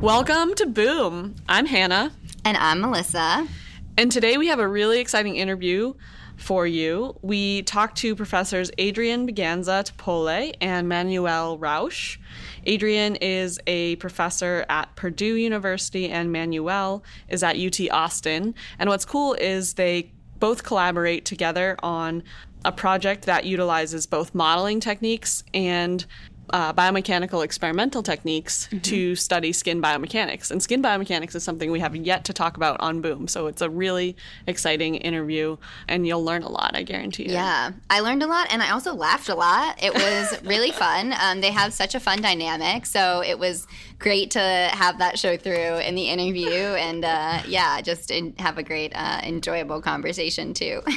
[0.00, 1.34] Welcome to Boom.
[1.48, 2.12] I'm Hannah,
[2.44, 3.48] And I'm Melissa.
[3.96, 5.94] and today we have a really exciting interview
[6.36, 7.18] for you.
[7.20, 12.18] We talked to professors Adrian Buganza Tepole and Manuel Rausch.
[12.64, 18.54] Adrian is a professor at Purdue University, and Manuel is at UT Austin.
[18.78, 22.22] And what's cool is they both collaborate together on
[22.64, 26.06] a project that utilizes both modeling techniques and
[26.50, 30.50] uh, biomechanical experimental techniques to study skin biomechanics.
[30.50, 33.28] And skin biomechanics is something we have yet to talk about on Boom.
[33.28, 34.16] So it's a really
[34.46, 35.56] exciting interview,
[35.86, 37.32] and you'll learn a lot, I guarantee you.
[37.32, 39.82] Yeah, I learned a lot and I also laughed a lot.
[39.82, 41.14] It was really fun.
[41.20, 42.86] Um, they have such a fun dynamic.
[42.86, 43.66] So it was
[43.98, 48.58] great to have that show through in the interview and uh, yeah, just in, have
[48.58, 50.82] a great, uh, enjoyable conversation too.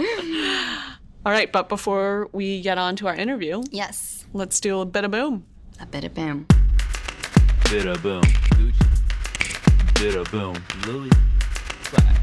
[1.24, 5.04] All right, but before we get on to our interview, yes, let's do a bit
[5.04, 5.44] of Boom.
[5.78, 6.46] a bit of boom.
[7.64, 8.22] Bida boom.
[8.22, 8.86] Gucci.
[9.94, 10.56] Bida boom.
[10.86, 11.10] Louis.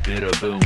[0.03, 0.59] Bida boom.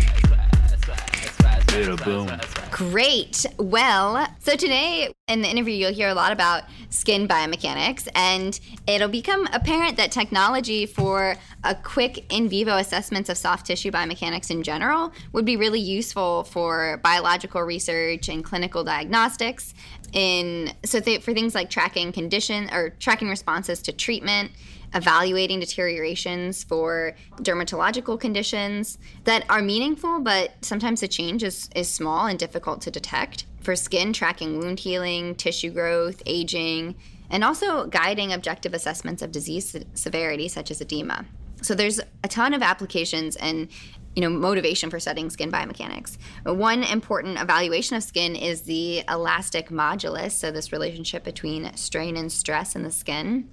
[1.71, 2.29] Bida boom.
[2.69, 3.45] Great.
[3.57, 9.07] Well, so today in the interview, you'll hear a lot about skin biomechanics, and it'll
[9.07, 14.63] become apparent that technology for a quick in vivo assessments of soft tissue biomechanics in
[14.63, 19.73] general would be really useful for biological research and clinical diagnostics.
[20.11, 24.51] In so th- for things like tracking condition or tracking responses to treatment
[24.93, 32.27] evaluating deteriorations for dermatological conditions that are meaningful, but sometimes the change is, is small
[32.27, 33.45] and difficult to detect.
[33.61, 36.95] For skin, tracking wound healing, tissue growth, aging,
[37.29, 41.25] and also guiding objective assessments of disease se- severity, such as edema.
[41.61, 43.69] So there's a ton of applications and
[44.15, 46.17] you know motivation for studying skin biomechanics.
[46.43, 52.31] One important evaluation of skin is the elastic modulus, so this relationship between strain and
[52.31, 53.49] stress in the skin.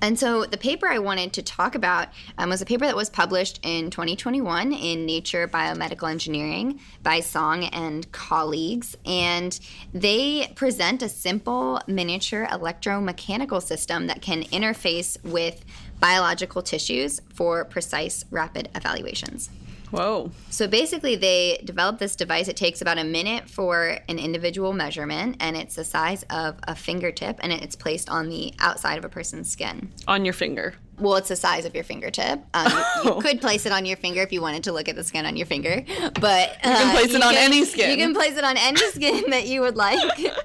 [0.00, 2.08] And so the paper I wanted to talk about
[2.38, 7.64] um, was a paper that was published in 2021 in Nature Biomedical Engineering by Song
[7.64, 8.96] and colleagues.
[9.04, 9.58] And
[9.92, 15.64] they present a simple miniature electromechanical system that can interface with
[16.00, 19.50] biological tissues for precise rapid evaluations.
[19.94, 20.30] Whoa.
[20.50, 22.48] So basically, they developed this device.
[22.48, 26.74] It takes about a minute for an individual measurement, and it's the size of a
[26.74, 29.92] fingertip, and it's placed on the outside of a person's skin.
[30.08, 30.74] On your finger.
[30.98, 32.40] Well, it's the size of your fingertip.
[32.54, 32.72] Um,
[33.04, 35.02] you, you could place it on your finger if you wanted to look at the
[35.02, 35.84] skin on your finger,
[36.20, 37.90] but uh, you can place it on any skin.
[37.90, 39.98] You can place it on any skin that you would like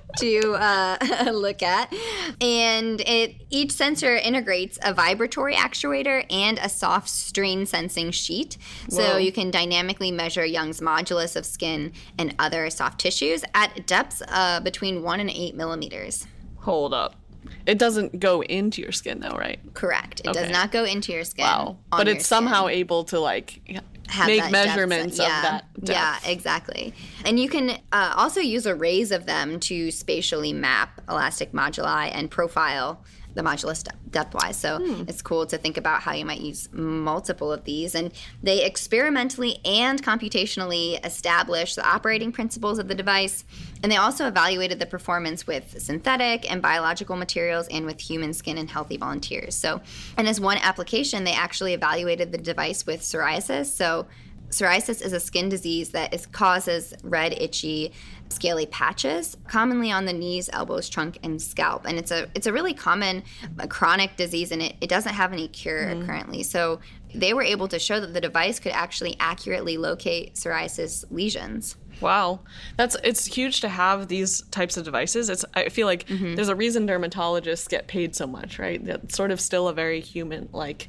[0.18, 1.94] to uh, look at,
[2.42, 8.58] and it each sensor integrates a vibratory actuator and a soft strain sensing sheet,
[8.90, 14.24] so you can dynamically measure Young's modulus of skin and other soft tissues at depths
[14.30, 16.26] uh, between one and eight millimeters.
[16.62, 17.19] Hold up.
[17.66, 19.60] It doesn't go into your skin, though, right?
[19.74, 20.22] Correct.
[20.22, 20.42] It Okay.
[20.42, 21.46] does not go into your skin.
[21.46, 21.78] Wow.
[21.92, 22.80] But it's somehow skin.
[22.80, 23.62] able to, like,
[24.08, 26.26] have make that depth measurements of yeah, that depth.
[26.26, 26.94] Yeah, exactly.
[27.26, 32.30] And you can uh, also use arrays of them to spatially map elastic moduli and
[32.32, 33.04] profile
[33.36, 34.58] the modulus de- depth-wise.
[34.58, 35.04] So Hmm.
[35.08, 37.94] it's cool to think about how you might use multiple of these.
[37.96, 43.46] And they experimentally and computationally establish the operating principles of the device.
[43.84, 48.58] And they also evaluated the performance with synthetic and biological materials and with human skin
[48.58, 49.56] and healthy volunteers.
[49.56, 49.82] So,
[50.18, 53.68] and as one application, they actually evaluated the device with psoriasis.
[53.68, 54.08] So
[54.50, 57.92] Psoriasis is a skin disease that is, causes red, itchy,
[58.30, 61.86] scaly patches, commonly on the knees, elbows, trunk, and scalp.
[61.86, 63.24] And it's a it's a really common
[63.60, 66.44] uh, chronic disease, and it, it doesn't have any cure currently.
[66.44, 66.80] So
[67.14, 71.76] they were able to show that the device could actually accurately locate psoriasis lesions.
[72.02, 72.42] Wow,
[72.78, 75.30] that's it's huge to have these types of devices.
[75.30, 76.36] It's I feel like Mm-hmm.
[76.36, 78.84] there's a reason dermatologists get paid so much, right?
[78.86, 80.88] That's sort of still a very human like.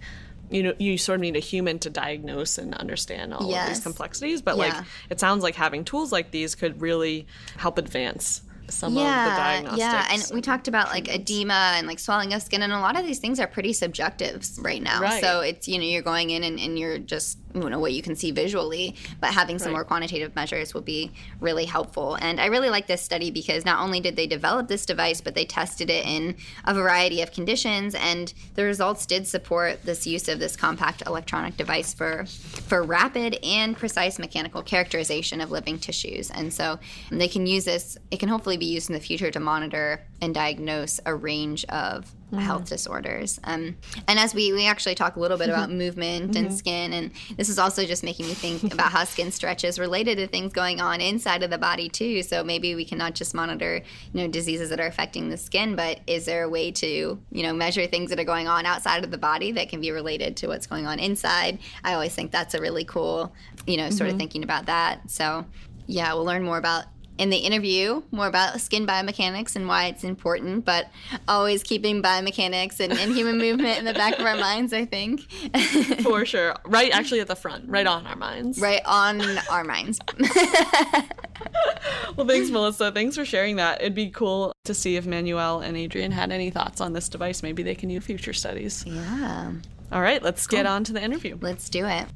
[0.50, 3.80] You know, you sort of need a human to diagnose and understand all of these
[3.80, 4.42] complexities.
[4.42, 4.64] But Yeah.
[4.78, 7.26] like, it sounds like having tools like these could really
[7.56, 9.78] help advance some of the diagnostics.
[9.78, 12.98] Yeah, and we talked about like edema and like swelling of skin, and a lot
[12.98, 15.00] of these things are pretty subjective right now.
[15.00, 15.20] Right.
[15.20, 18.02] So it's you know you're going in and, and you're just you know what you
[18.02, 19.78] can see visually, but having some Right.
[19.78, 21.10] more quantitative measures will be
[21.40, 22.16] really helpful.
[22.16, 25.34] And I really like this study because not only did they develop this device, but
[25.34, 30.28] they tested it in a variety of conditions, and the results did support this use
[30.28, 36.30] of this compact electronic device for for rapid and precise mechanical characterization of living tissues.
[36.30, 36.78] And so
[37.10, 37.98] they can use this.
[38.10, 42.12] It can hopefully be used in the future to monitor and diagnose a range of
[42.30, 42.44] Mm-hmm.
[42.44, 43.40] health disorders.
[43.42, 45.78] Um, and as we, we actually talk a little bit about mm-hmm.
[45.78, 46.54] movement and mm-hmm.
[46.54, 50.28] skin, and this is also just making me think about how skin stretches related to
[50.28, 52.22] things going on inside of the body too.
[52.22, 53.82] So maybe we can not just monitor,
[54.12, 57.42] you know, diseases that are affecting the skin, but is there a way to, you
[57.42, 60.36] know, measure things that are going on outside of the body that can be related
[60.36, 61.58] to what's going on inside?
[61.82, 63.34] I always think that's a really cool,
[63.66, 65.10] you know, sort of thinking about that.
[65.10, 65.44] So
[65.88, 66.84] yeah, we'll learn more about
[67.20, 70.86] in the interview more about skin biomechanics and why it's important, but
[71.28, 75.30] always keeping biomechanics and, and human movement in the back of our minds, I think.
[76.02, 76.56] For sure.
[76.64, 78.58] Right actually at the front, right on our minds.
[78.58, 79.20] right on
[79.50, 79.98] our minds.
[82.16, 82.92] Well, thanks, Melissa.
[82.92, 83.80] Thanks for sharing that.
[83.80, 87.42] It'd be cool to see if Manuel and Adrian had any thoughts on this device.
[87.42, 88.84] Maybe they can use future studies.
[88.86, 89.52] yeah,
[89.90, 91.38] All right, let's get on to the interview.
[91.40, 92.06] let's do it.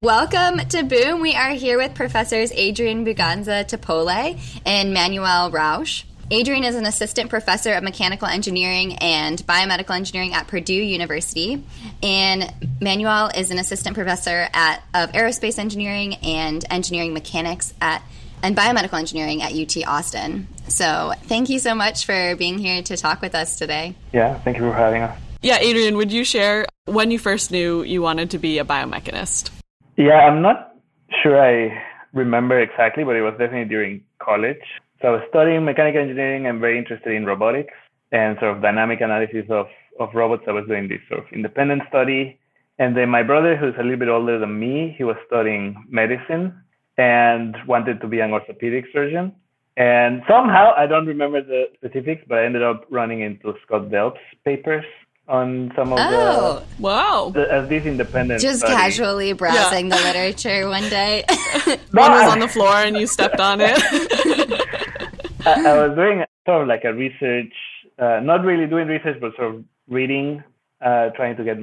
[0.00, 1.20] Welcome to Boom.
[1.20, 6.04] We are here with professors Adrian Buganza Tepole and Manuel Rausch.
[6.30, 11.64] Adrian is an assistant professor of mechanical engineering and biomedical engineering at Purdue University,
[12.00, 18.00] and Manuel is an assistant professor at of aerospace engineering and engineering mechanics at
[18.40, 20.46] and biomedical engineering at UT Austin.
[20.68, 23.96] So, thank you so much for being here to talk with us today.
[24.12, 25.18] Yeah, thank you for having us.
[25.42, 29.50] Yeah, Adrian, would you share when you first knew you wanted to be a biomechanist?
[29.98, 30.76] Yeah, I'm not
[31.24, 31.74] sure I
[32.12, 34.62] remember exactly, but it was definitely during college.
[35.02, 36.46] So I was studying mechanical engineering.
[36.46, 37.74] I'm very interested in robotics
[38.12, 39.66] and sort of dynamic analysis of,
[39.98, 40.44] of robots.
[40.46, 42.38] I was doing this sort of independent study.
[42.78, 46.54] And then my brother, who's a little bit older than me, he was studying medicine
[46.96, 49.32] and wanted to be an orthopedic surgeon.
[49.76, 54.20] And somehow, I don't remember the specifics, but I ended up running into Scott Delp's
[54.44, 54.84] papers
[55.28, 57.30] on some of Oh, Wow.
[57.34, 58.74] the, the as these independent just study.
[58.74, 61.24] casually browsing the literature one day.
[61.92, 63.76] One was on the floor and you stepped on it.
[65.46, 67.52] I, I was doing sort of like a research,
[67.98, 70.42] uh, not really doing research, but sort of reading,
[70.84, 71.58] uh, trying to get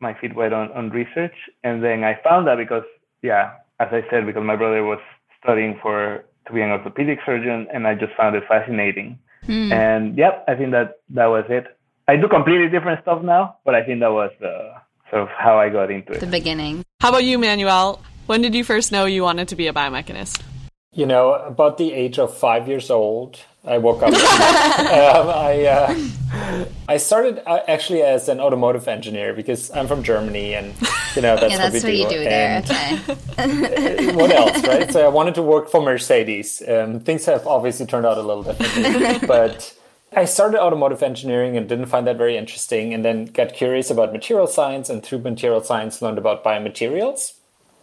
[0.00, 1.34] my feet wet on, on research.
[1.64, 2.84] And then I found that because,
[3.22, 4.98] yeah, as I said, because my brother was
[5.42, 9.18] studying for to be an orthopedic surgeon, and I just found it fascinating.
[9.48, 11.66] And yep, I think that that was it.
[12.10, 14.80] I do completely different stuff now, but I think that was uh,
[15.10, 16.18] sort of how I got into it.
[16.18, 16.84] the beginning.
[17.00, 18.02] How about you, Manuel?
[18.26, 20.42] When did you first know you wanted to be a biomechanist?
[20.92, 24.08] You know, about the age of five years old, I woke up.
[24.12, 30.54] um, I uh, I started uh, actually as an automotive engineer because I'm from Germany,
[30.54, 30.74] and
[31.14, 32.18] you know that's, Yeah, that's what what we you do.
[32.18, 32.62] do there.
[33.38, 34.14] And Okay.
[34.20, 34.90] what else, right?
[34.92, 36.60] So I wanted to work for Mercedes.
[36.66, 39.72] Um, things have obviously turned out a little differently, but
[40.12, 44.12] I started automotive engineering and didn't find that very interesting, and then got curious about
[44.12, 47.34] material science, and through material science learned about biomaterials.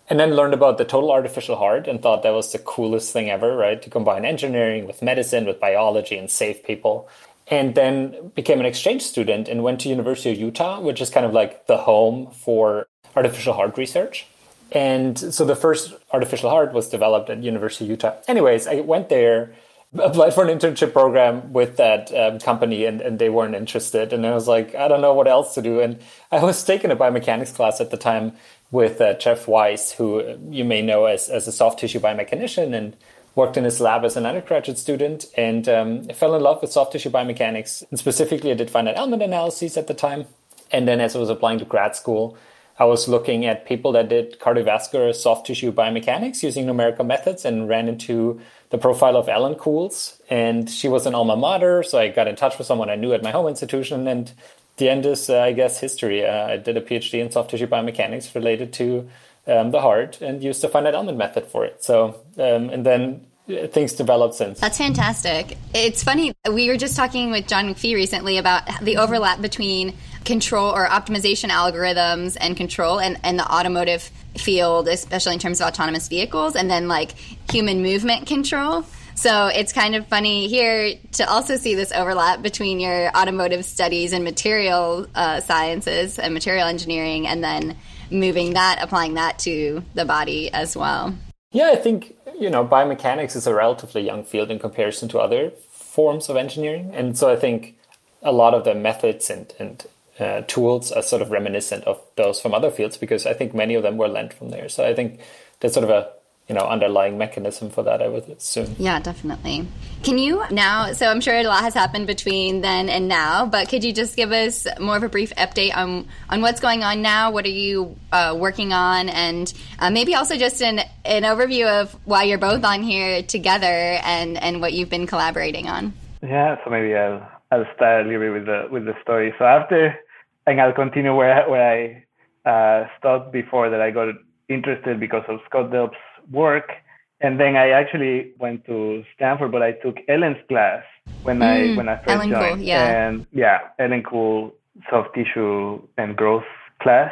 [0.10, 3.30] And then learned about the total artificial heart and thought that was the coolest thing
[3.30, 3.82] ever, right?
[3.82, 7.10] To combine engineering with medicine, with biology, and save people.
[7.50, 11.26] And then became an exchange student and went to University of Utah, which is kind
[11.26, 12.88] of like the home for
[13.18, 14.26] artificial heart research.
[14.72, 18.16] And so the first artificial heart was developed at University of Utah.
[18.30, 19.56] Anyways, I went there,
[19.94, 24.14] applied for an internship program with that um, company, and, and they weren't interested.
[24.14, 25.80] And I was like, I don't know what else to do.
[25.80, 26.00] And
[26.32, 28.34] I was taking a biomechanics class at the time
[28.72, 32.96] with uh, Jeff Weiss, who you may know as, as a soft tissue biomechanician and
[33.34, 36.92] worked in his lab as an undergraduate student and um, fell in love with soft
[36.92, 37.84] tissue biomechanics.
[37.90, 40.26] And specifically, I did finite element analyses at the time.
[40.72, 42.38] And then as I was applying to grad school,
[42.80, 47.70] I was looking at people that did cardiovascular soft tissue biomechanics using numerical methods and
[47.70, 49.94] ran into the profile of Ellen Kuhl.
[50.30, 53.14] And she was an alma mater, so I got in touch with someone I knew
[53.14, 54.08] at my home institution.
[54.08, 54.32] And
[54.78, 56.26] the end is, uh, I guess, history.
[56.26, 59.10] Uh, I did a PhD in soft tissue biomechanics related to
[59.48, 61.84] um, the heart and used the finite element method for it.
[61.84, 64.60] So, um, and then uh, things developed since.
[64.60, 65.58] That's fantastic.
[65.74, 66.34] It's funny.
[66.52, 69.96] We were just talking with John McPhee recently about the overlap between
[70.26, 75.68] control or optimization algorithms and control and, and the automotive field, especially in terms of
[75.68, 77.12] autonomous vehicles, and then like
[77.52, 78.86] human movement control.
[79.16, 84.14] So it's kind of funny here to also see this overlap between your automotive studies
[84.14, 87.78] and material uh, sciences and material engineering, and then
[88.12, 91.16] moving that, applying that to the body as well.
[91.52, 95.52] Yeah, I think, you know, biomechanics is a relatively young field in comparison to other
[95.72, 96.92] forms of engineering.
[96.94, 97.76] And so I think
[98.22, 99.84] a lot of the methods and, and
[100.20, 103.76] uh, tools are sort of reminiscent of those from other fields because I think many
[103.76, 104.70] of them were lent from there.
[104.70, 105.20] So I think
[105.60, 106.10] there's sort of a
[106.48, 108.02] you know underlying mechanism for that.
[108.02, 108.76] I would assume.
[108.78, 109.68] Yeah, definitely.
[110.04, 110.94] Can you now?
[110.94, 114.16] So I'm sure a lot has happened between then and now, but could you just
[114.16, 117.32] give us more of a brief update on on what's going on now?
[117.32, 121.96] What are you uh, working on, and uh, maybe also just an an overview of
[122.06, 125.94] why you're both on here together and and what you've been collaborating on.
[126.24, 129.34] Yeah, so maybe I'll I'll start a little bit with the with the story.
[129.38, 130.00] So after,
[130.48, 132.04] and I'll continue where I, where
[132.46, 133.82] I uh, stopped before that.
[133.82, 134.08] I got
[134.48, 135.98] interested because of Scott Delp's
[136.32, 136.72] work.
[137.20, 140.84] And then I actually went to Stanford, but I took Ellen's class
[141.24, 142.64] when I when I first Ellen joined.
[142.64, 143.08] yeah.
[143.08, 144.54] And yeah, Ellen Kuhl
[144.90, 146.46] soft tissue and growth
[146.82, 147.12] class.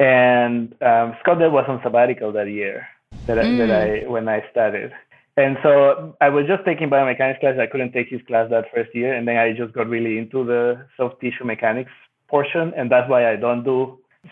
[0.00, 2.88] And um, Scott Delp was on sabbatical that year
[3.26, 4.92] that I, that I when I started.
[5.36, 7.56] And so I was just taking biomechanics class.
[7.58, 10.44] I couldn't take his class that first year, and then I just got really into
[10.44, 11.90] the soft tissue mechanics
[12.34, 13.78] portion, and that's why I don't do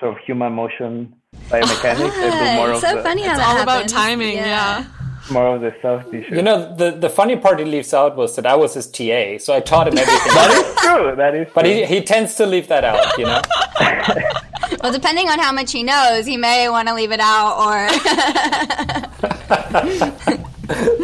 [0.01, 1.15] sort of human motion
[1.51, 2.17] biomechanics.
[2.27, 4.37] I do more Ah, of it's so the, funny how It's that all about timing,
[4.37, 4.85] yeah.
[5.31, 6.35] more of the soft tissue.
[6.39, 9.23] You know, the the funny part he leaves out was that I was his TA,
[9.45, 10.35] so I taught him everything.
[10.41, 11.07] that is true.
[11.23, 13.41] That is but he, he tends to leave that out, you know.
[14.83, 17.77] Well, depending on how much he knows, he may want to leave it out, or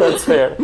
[0.00, 0.56] That's fair.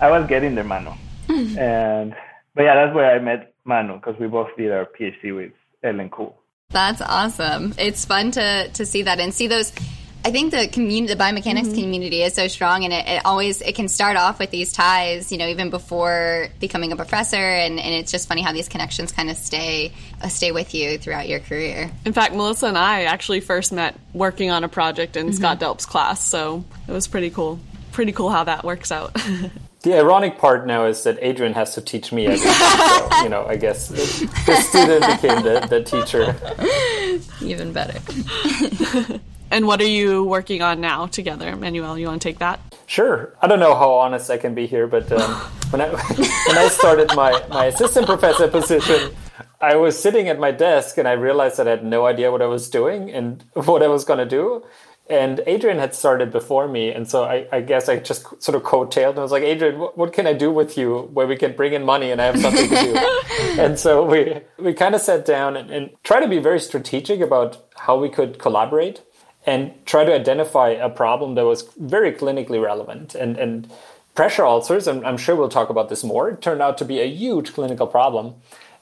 [0.00, 0.92] I was getting there, Manu.
[1.28, 2.14] and
[2.54, 5.52] but yeah, that's where I met Manu because we both did our PhD with
[5.82, 6.36] Ellen Kuhl.
[6.70, 7.74] That's awesome.
[7.78, 9.72] It's fun to to see that and see those.
[10.24, 13.74] I think the community, the biomechanics community, is so strong, and it, it always it
[13.74, 17.94] can start off with these ties, you know, even before becoming a professor, and, and
[17.94, 19.92] it's just funny how these connections kind of stay
[20.22, 21.90] uh, stay with you throughout your career.
[22.04, 25.86] In fact, Melissa and I actually first met working on a project in Scott Delp's
[25.86, 27.58] class, so it was pretty cool.
[27.90, 29.16] Pretty cool how that works out.
[29.82, 32.52] The ironic part now is that Adrian has to teach me everything.
[32.52, 36.36] so, you know, I guess the, the student became the, the teacher.
[37.44, 37.98] Even better.
[39.50, 41.98] and what are you working on now together, Manuel?
[41.98, 42.60] You want to take that?
[42.86, 43.34] Sure.
[43.42, 45.30] I don't know how honest I can be here, but um,
[45.70, 45.88] when I
[46.46, 49.16] when I started my, my assistant professor position,
[49.60, 52.42] I was sitting at my desk and I realized that I had no idea what
[52.42, 54.64] I was doing and what I was going to do.
[55.10, 58.62] And Adrian had started before me, and so I, I guess I just sort of
[58.62, 61.36] coattailed and I was like, Adrian, what, what can I do with you where we
[61.36, 63.60] can bring in money and I have something to do?
[63.60, 67.20] and so we we kind of sat down and, and tried to be very strategic
[67.20, 69.02] about how we could collaborate
[69.44, 73.14] and try to identify a problem that was very clinically relevant.
[73.14, 73.70] And, and
[74.14, 77.08] pressure ulcers, and I'm sure we'll talk about this more, turned out to be a
[77.08, 78.34] huge clinical problem.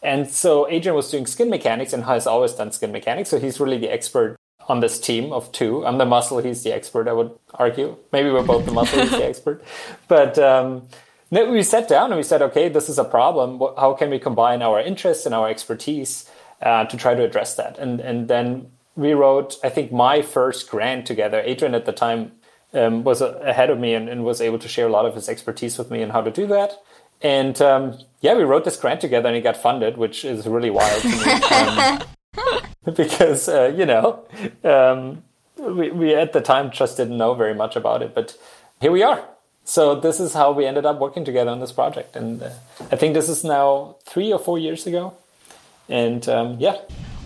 [0.03, 3.31] And so Adrian was doing skin mechanics and has always done skin mechanics.
[3.31, 4.37] So he's really the expert
[4.71, 5.85] on this team of two.
[5.85, 7.97] I'm the muscle, he's the expert, I would argue.
[8.13, 9.63] Maybe we're both the muscle, he's the expert.
[10.07, 10.87] But um,
[11.31, 13.61] we sat down and we said, okay, this is a problem.
[13.77, 16.31] How can we combine our interests and our expertise
[16.63, 17.79] uh, to try to address that?
[17.79, 21.41] And, and then we wrote, I think, my first grant together.
[21.45, 22.33] Adrian at the time
[22.73, 25.15] um, was a- ahead of me and, and was able to share a lot of
[25.17, 26.81] his expertise with me on how to do that.
[27.23, 30.71] And um, yeah, we wrote this grant together and it got funded, which is really
[30.71, 32.61] wild to me.
[32.97, 34.25] Because, uh, you know,
[34.65, 35.23] um,
[35.59, 38.37] we, we at the time just didn't know very much about it, but
[38.81, 39.23] here we are.
[39.65, 42.17] So this is how we ended up working together on this project.
[42.17, 42.51] And uh,
[42.91, 45.15] I think this is now three or four years ago.
[45.89, 46.77] And um, yeah,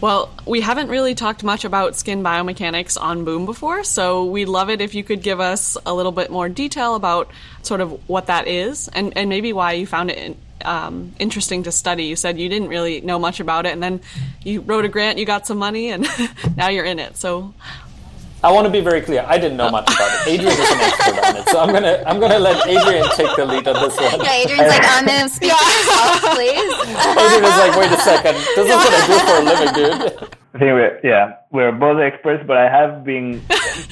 [0.00, 4.68] Well, we haven't really talked much about skin biomechanics on Boom before, so we'd love
[4.68, 7.30] it if you could give us a little bit more detail about
[7.62, 11.72] sort of what that is and, and maybe why you found it um, interesting to
[11.72, 12.04] study.
[12.04, 14.00] You said you didn't really know much about it, and then
[14.42, 16.06] you wrote a grant, you got some money, and
[16.56, 17.16] now you're in it.
[17.16, 17.54] So,
[18.44, 19.24] I want to be very clear.
[19.26, 20.32] I didn't know much about it.
[20.32, 23.46] Adrian is an expert on it, so I'm gonna I'm gonna let Adrian take the
[23.46, 24.20] lead on this one.
[24.20, 26.74] Yeah, Adrian's like, on the speak for yourself, please.
[27.24, 30.34] Adrian is like, wait a second, this is what I do for a living, dude.
[30.54, 33.42] I think we're yeah we're both experts, but I have been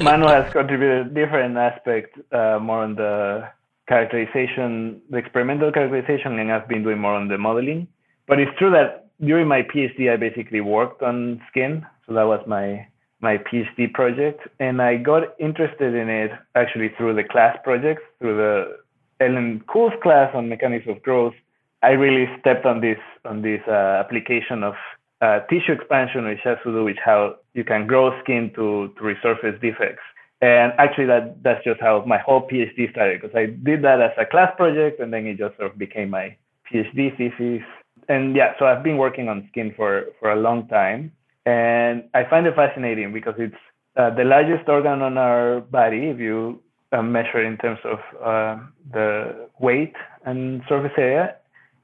[0.02, 3.48] Manu has contributed different aspect uh, more on the
[3.92, 7.88] characterization, the experimental characterization, and I've been doing more on the modeling.
[8.26, 12.42] But it's true that during my PhD, I basically worked on skin, so that was
[12.46, 12.86] my
[13.20, 18.36] my PhD project, and I got interested in it actually through the class projects, through
[18.44, 18.54] the
[19.24, 21.34] Ellen Kuhl's class on mechanics of growth.
[21.82, 24.74] I really stepped on this on this uh, application of
[25.20, 27.20] uh, tissue expansion, which has to do with how
[27.54, 30.06] you can grow skin to to resurface defects.
[30.42, 34.10] And actually, that that's just how my whole PhD started because I did that as
[34.18, 37.64] a class project, and then it just sort of became my PhD thesis.
[38.08, 41.12] And yeah, so I've been working on skin for for a long time,
[41.46, 43.62] and I find it fascinating because it's
[43.96, 48.60] uh, the largest organ on our body if you uh, measure in terms of uh,
[48.92, 49.94] the weight
[50.26, 51.36] and surface area,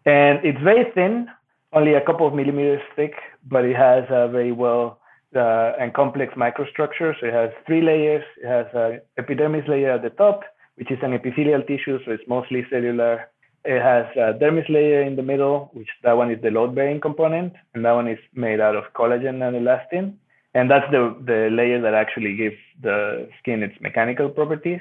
[0.04, 1.28] and it's very thin,
[1.72, 3.14] only a couple of millimeters thick,
[3.48, 4.97] but it has a very well
[5.37, 7.14] uh, and complex microstructure.
[7.20, 8.25] So it has three layers.
[8.42, 10.42] It has an epidermis layer at the top,
[10.76, 13.28] which is an epithelial tissue, so it's mostly cellular.
[13.64, 17.52] It has a dermis layer in the middle, which that one is the load-bearing component,
[17.75, 20.14] and that one is made out of collagen and elastin.
[20.54, 24.80] And that's the, the layer that actually gives the skin its mechanical properties.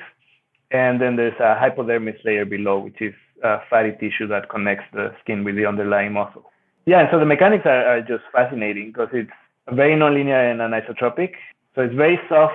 [0.71, 3.13] And then there's a hypodermis layer below, which is
[3.43, 6.51] a fatty tissue that connects the skin with the underlying muscle.
[6.85, 9.29] Yeah, and so the mechanics are, are just fascinating because it's
[9.71, 11.33] very nonlinear and anisotropic.
[11.75, 12.53] So it's very soft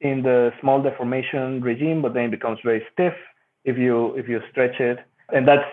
[0.00, 3.14] in the small deformation regime, but then it becomes very stiff
[3.64, 4.98] if you if you stretch it,
[5.32, 5.64] and that's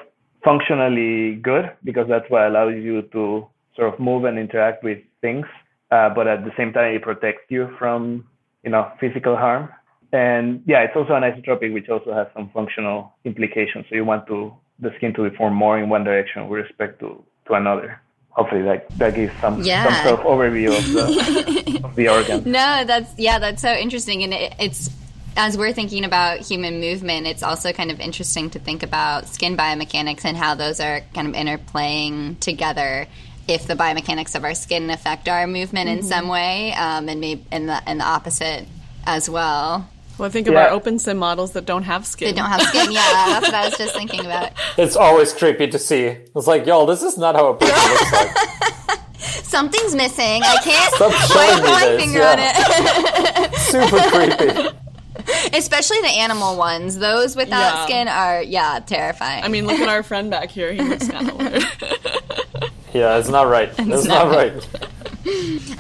[0.44, 5.46] functionally good because that's what allows you to sort of move and interact with things,
[5.92, 8.26] uh, but at the same time it protects you from
[8.64, 9.70] you know physical harm.
[10.14, 13.86] And yeah, it's also anisotropic, which also has some functional implications.
[13.90, 17.24] So you want to the skin to deform more in one direction with respect to
[17.48, 18.01] to another
[18.32, 19.84] hopefully that that gives some Yeah.
[20.04, 22.44] some sort of overview of the of the organ.
[22.52, 24.90] No, that's yeah, that's so interesting, and it, it's
[25.38, 29.56] as we're thinking about human movement, it's also kind of interesting to think about skin
[29.56, 33.08] biomechanics and how those are kind of interplaying together.
[33.48, 37.46] If the biomechanics of our skin affect our movement in some way, um, and maybe
[37.52, 38.68] in the and the opposite
[39.06, 39.88] as well.
[40.22, 42.28] Well, think of our OpenSim models that don't have skin.
[42.28, 42.92] They don't have skin.
[42.92, 44.52] Yeah, that's what I was just thinking about.
[44.78, 46.16] It's always creepy to see.
[46.36, 49.00] It's like, yo, this is not how a person looks like.
[49.44, 50.44] Something's missing.
[50.44, 52.04] I can't Stop put me my this.
[52.04, 52.34] finger yeah.
[52.34, 53.56] on it.
[53.58, 55.58] Super creepy.
[55.58, 57.00] Especially the animal ones.
[57.00, 57.86] Those without Yeah.
[57.86, 59.44] skin are yeah terrifying.
[59.44, 60.72] I mean, look at our friend back here.
[60.72, 61.66] He looks kind of weird.
[62.94, 63.70] Yeah, it's not right.
[63.80, 64.68] It's, not, not right.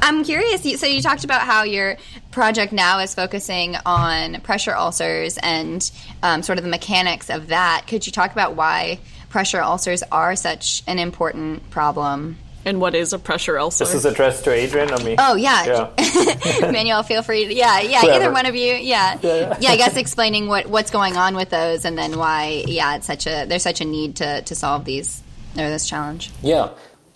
[0.01, 0.63] I'm curious.
[0.79, 1.97] So you talked about how your
[2.31, 5.91] project now is focusing on pressure ulcers and
[6.23, 7.85] um, sort of the mechanics of that.
[7.87, 12.37] Could you talk about why pressure ulcers are such an important problem?
[12.65, 13.85] and what is a pressure ulcer?
[13.85, 15.15] This is addressed to Adrian or me?
[15.17, 16.71] Oh yeah, Yeah.
[16.71, 18.23] Manuel, feel free to yeah, yeah, Whoever.
[18.23, 19.17] either one of you, yeah.
[19.21, 22.95] Yeah, yeah, I guess explaining what what's going on with those and then why yeah,
[22.95, 25.21] it's such a there's such a need to to solve these
[25.57, 26.31] or this challenge.
[26.41, 26.69] Yeah.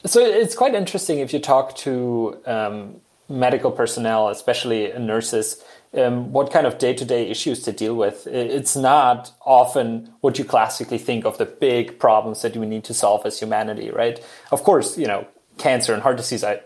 [0.05, 5.63] So it's quite interesting if you talk to um, medical personnel, especially nurses,
[5.97, 8.27] um, what kind of day to day issues to deal with.
[8.27, 12.93] It's not often what you classically think of the big problems that we need to
[12.93, 14.23] solve as humanity, right?
[14.51, 16.59] Of course, you know, cancer and heart disease are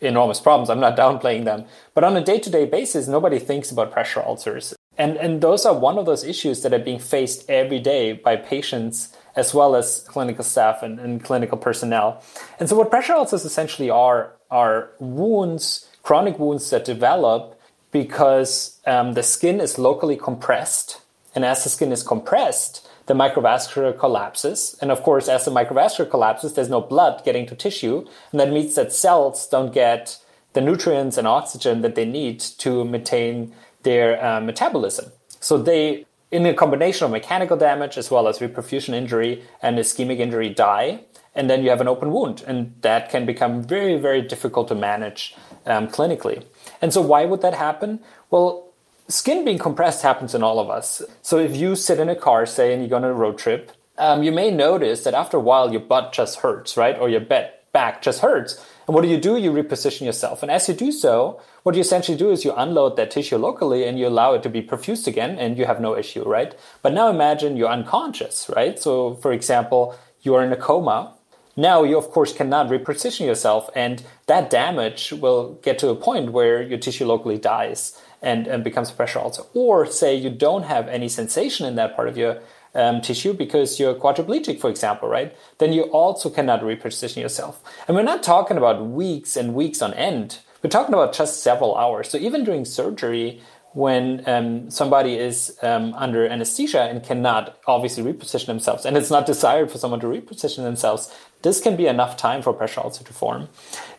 [0.00, 0.68] enormous problems.
[0.68, 1.64] I'm not downplaying them.
[1.94, 4.74] But on a day to day basis, nobody thinks about pressure ulcers.
[4.98, 8.36] And, and those are one of those issues that are being faced every day by
[8.36, 12.22] patients as well as clinical staff and, and clinical personnel.
[12.60, 17.58] And so, what pressure ulcers essentially are are wounds, chronic wounds that develop
[17.90, 21.00] because um, the skin is locally compressed.
[21.34, 24.76] And as the skin is compressed, the microvascular collapses.
[24.80, 28.06] And of course, as the microvascular collapses, there's no blood getting to tissue.
[28.30, 30.18] And that means that cells don't get
[30.52, 35.10] the nutrients and oxygen that they need to maintain their uh, metabolism.
[35.40, 40.18] So they, in a combination of mechanical damage as well as reperfusion injury and ischemic
[40.18, 41.00] injury, die.
[41.34, 42.44] And then you have an open wound.
[42.46, 45.34] And that can become very, very difficult to manage
[45.66, 46.44] um, clinically.
[46.80, 48.00] And so, why would that happen?
[48.30, 48.72] Well,
[49.08, 51.02] skin being compressed happens in all of us.
[51.22, 53.72] So if you sit in a car, say, and you go on a road trip,
[53.98, 56.98] um, you may notice that after a while your butt just hurts, right?
[56.98, 58.64] Or your back just hurts.
[58.86, 59.36] And what do you do?
[59.36, 60.42] You reposition yourself.
[60.42, 63.86] And as you do so, what you essentially do is you unload that tissue locally
[63.86, 66.54] and you allow it to be perfused again and you have no issue, right?
[66.82, 68.78] But now imagine you're unconscious, right?
[68.78, 71.14] So for example, you are in a coma
[71.56, 76.32] now you of course cannot reposition yourself and that damage will get to a point
[76.32, 80.64] where your tissue locally dies and, and becomes a pressure ulcer or say you don't
[80.64, 82.40] have any sensation in that part of your
[82.74, 85.36] um, tissue because you're quadriplegic for example right?
[85.58, 87.60] Then you also cannot reposition yourself.
[87.86, 90.38] And we're not talking about weeks and weeks on end.
[90.62, 92.08] We're talking about just several hours.
[92.08, 93.42] So even during surgery
[93.74, 99.26] when um, somebody is um, under anesthesia and cannot obviously reposition themselves, and it's not
[99.26, 101.12] desired for someone to reposition themselves,
[101.42, 103.48] this can be enough time for pressure ulcer to form.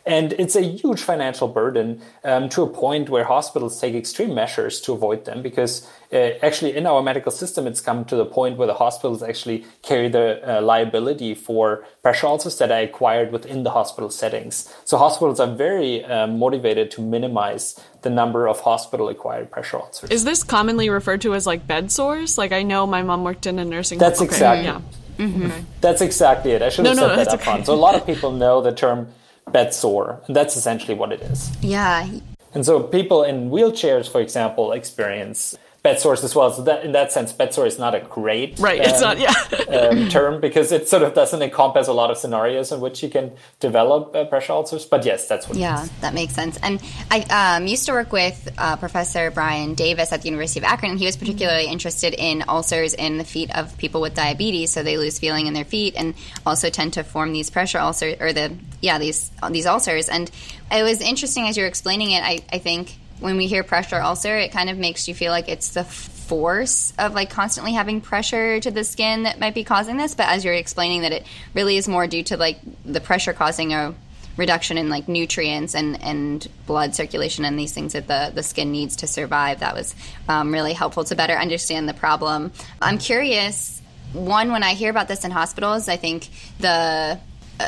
[0.06, 4.80] And it's a huge financial burden um, to a point where hospitals take extreme measures
[4.82, 8.58] to avoid them because uh, actually in our medical system, it's come to the point
[8.58, 10.26] where the hospitals actually carry the
[10.58, 14.72] uh, liability for pressure ulcers that are acquired within the hospital settings.
[14.84, 20.10] So hospitals are very um, motivated to minimize the number of hospital acquired pressure ulcers.
[20.10, 22.36] Is this commonly referred to as like bed sores?
[22.36, 23.98] Like I know my mom worked in a nursing.
[23.98, 24.28] That's home.
[24.28, 24.80] Okay, exactly- Yeah.
[25.18, 25.50] Mm-hmm.
[25.80, 26.62] That's exactly it.
[26.62, 27.44] I should have No, no, said that it's up okay.
[27.44, 27.66] front.
[27.66, 29.08] So a lot of people know the term
[29.52, 31.50] bed sore, and that's essentially what it is.
[31.60, 32.08] Yeah,
[32.54, 36.50] And so people in wheelchairs, for example, experience bed sores as well.
[36.50, 39.20] So that in that sense, bed sore is not a great Right, it's um, not-
[39.20, 39.68] yeah.
[39.68, 43.10] um, term because it sort of doesn't encompass a lot of scenarios in which you
[43.10, 44.86] can develop uh, pressure ulcers.
[44.86, 45.58] But yes, that's what.
[45.58, 46.58] Yeah, that makes sense.
[46.62, 50.64] And I um, used to work with uh, Professor Brian Davis at the University of
[50.64, 54.72] Akron, and he was particularly interested in ulcers in the feet of people with diabetes.
[54.72, 56.14] So they lose feeling in their feet, and
[56.46, 60.08] also tend to form these pressure ulcers, or the yeah these these ulcers.
[60.08, 60.30] And
[60.72, 62.24] it was interesting as you were explaining it.
[62.24, 65.48] I, I think when we hear pressure ulcer, it kind of makes you feel like
[65.48, 69.96] it's the force of like constantly having pressure to the skin that might be causing
[69.96, 70.14] this.
[70.14, 73.72] But as you're explaining that it really is more due to like the pressure causing
[73.72, 73.94] a
[74.36, 78.70] reduction in like nutrients and, and blood circulation and these things that the, the skin
[78.70, 79.60] needs to survive.
[79.60, 79.94] That was
[80.28, 82.52] um, really helpful to better understand the problem.
[82.82, 83.80] I'm curious,
[84.12, 87.18] one, when I hear about this in hospitals, I think the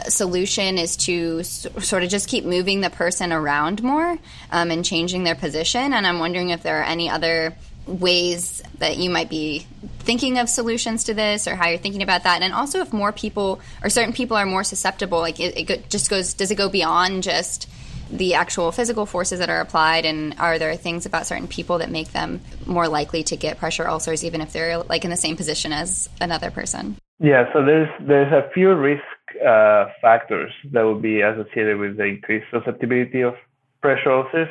[0.08, 4.18] solution is to s- sort of just keep moving the person around more
[4.50, 5.92] um, and changing their position.
[5.92, 7.54] And I'm wondering if there are any other
[7.86, 9.66] ways that you might be
[10.00, 12.42] thinking of solutions to this or how you're thinking about that.
[12.42, 16.10] And also if more people or certain people are more susceptible like it, it just
[16.10, 17.68] goes does it go beyond just
[18.10, 20.04] the actual physical forces that are applied?
[20.04, 23.88] And are there things about certain people that make them more likely to get pressure
[23.88, 26.96] ulcers even if they're like in the same position as another person?
[27.18, 29.02] Yeah, so there's there's a few risk
[29.44, 33.34] uh, factors that would be associated with the increased susceptibility of
[33.82, 34.48] pressure ulcers,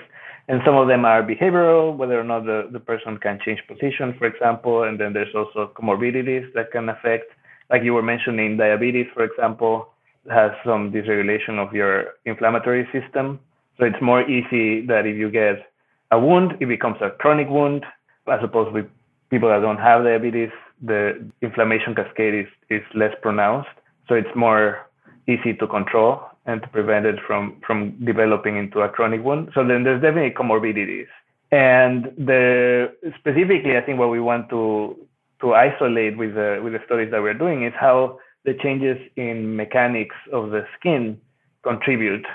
[0.47, 4.13] and some of them are behavioral, whether or not the, the person can change position,
[4.17, 7.31] for example, and then there's also comorbidities that can affect,
[7.71, 9.87] like you were mentioning, diabetes, for example,
[10.29, 13.39] has some dysregulation of your inflammatory system.
[13.77, 15.71] So it's more easy that if you get
[16.11, 17.83] a wound, it becomes a chronic wound,
[18.27, 18.85] as opposed with
[19.29, 20.49] people that don't have diabetes,
[20.81, 23.69] the inflammation cascade is, is less pronounced.
[24.07, 24.87] So it's more
[25.27, 29.49] easy to control and to prevent it from, from developing into a chronic wound.
[29.55, 31.07] So then there's definitely comorbidities.
[31.51, 34.97] And the specifically, I think what we want to
[35.41, 39.55] to isolate with the with the studies that we're doing is how the changes in
[39.55, 41.19] mechanics of the skin
[41.63, 42.25] contribute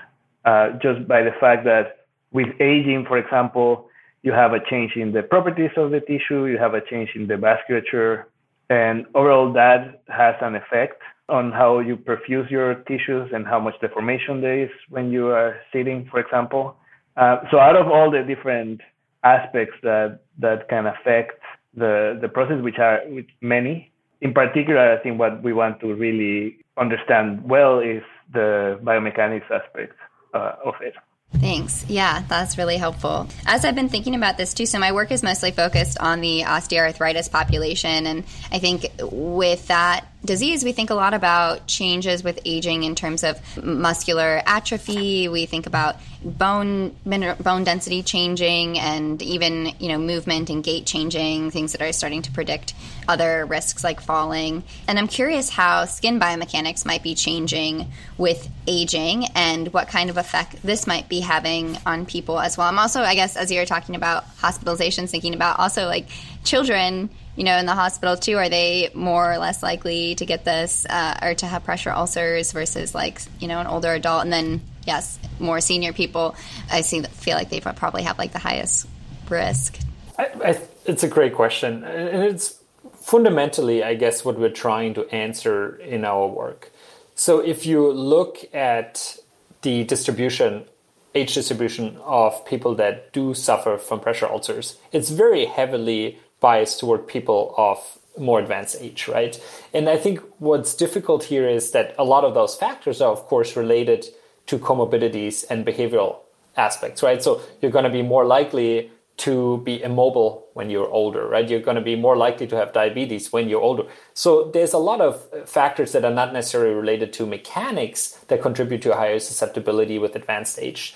[0.45, 3.89] uh, just by the fact that with aging, for example,
[4.23, 7.27] you have a change in the properties of the tissue, you have a change in
[7.27, 8.25] the vasculature,
[8.69, 13.75] and overall that has an effect on how you perfuse your tissues and how much
[13.81, 16.77] deformation there is when you are sitting, for example.
[17.17, 18.81] Uh, so out of all the different
[19.23, 21.41] aspects that that can affect
[21.75, 25.95] the the process, which are which many, in particular, I think what we want to
[25.95, 29.95] really understand well is the biomechanics aspect
[30.35, 30.95] uh, of it.
[31.39, 31.89] Thanks.
[31.89, 33.29] Yeah, that's really helpful.
[33.47, 36.43] As I've been thinking about this too, so my work is mostly focused on the
[36.43, 38.07] osteoarthritis population.
[38.07, 42.95] And I think with that disease, we think a lot about changes with aging in
[42.95, 45.29] terms of muscular atrophy.
[45.29, 50.85] We think about bone mineral, bone density changing and even, you know, movement and gait
[50.85, 52.75] changing, things that are starting to predict
[53.09, 54.63] other risks like falling.
[54.87, 57.87] And I'm curious how skin biomechanics might be changing
[58.19, 62.69] with aging and what kind of effect this might be having on people as well.
[62.69, 66.09] I'm also, I guess, as you're talking about hospitalizations, thinking about also like
[66.45, 67.09] children,
[67.41, 68.37] you know, in the hospital too.
[68.37, 72.53] Are they more or less likely to get this uh, or to have pressure ulcers
[72.53, 74.25] versus like, you know, an older adult?
[74.25, 76.37] And then, yes, more senior people,
[76.71, 78.87] I see, feel like they probably have like the highest
[79.31, 79.79] risk.
[80.19, 82.61] I, I, it's a great question, and it's
[83.01, 86.71] fundamentally, I guess, what we're trying to answer in our work.
[87.15, 89.17] So if you look at
[89.63, 90.67] the distribution,
[91.15, 97.07] age distribution of people that do suffer from pressure ulcers, it's very heavily biased toward
[97.07, 99.41] people of more advanced age, right?
[99.73, 103.27] And I think what's difficult here is that a lot of those factors are, of
[103.27, 104.07] course, related
[104.47, 106.19] to comorbidities and behavioral
[106.57, 107.23] aspects, right?
[107.23, 111.49] So you're going to be more likely to be immobile when you're older, right?
[111.49, 113.85] You're going to be more likely to have diabetes when you're older.
[114.15, 118.81] So there's a lot of factors that are not necessarily related to mechanics that contribute
[118.83, 120.95] to a higher susceptibility with advanced age.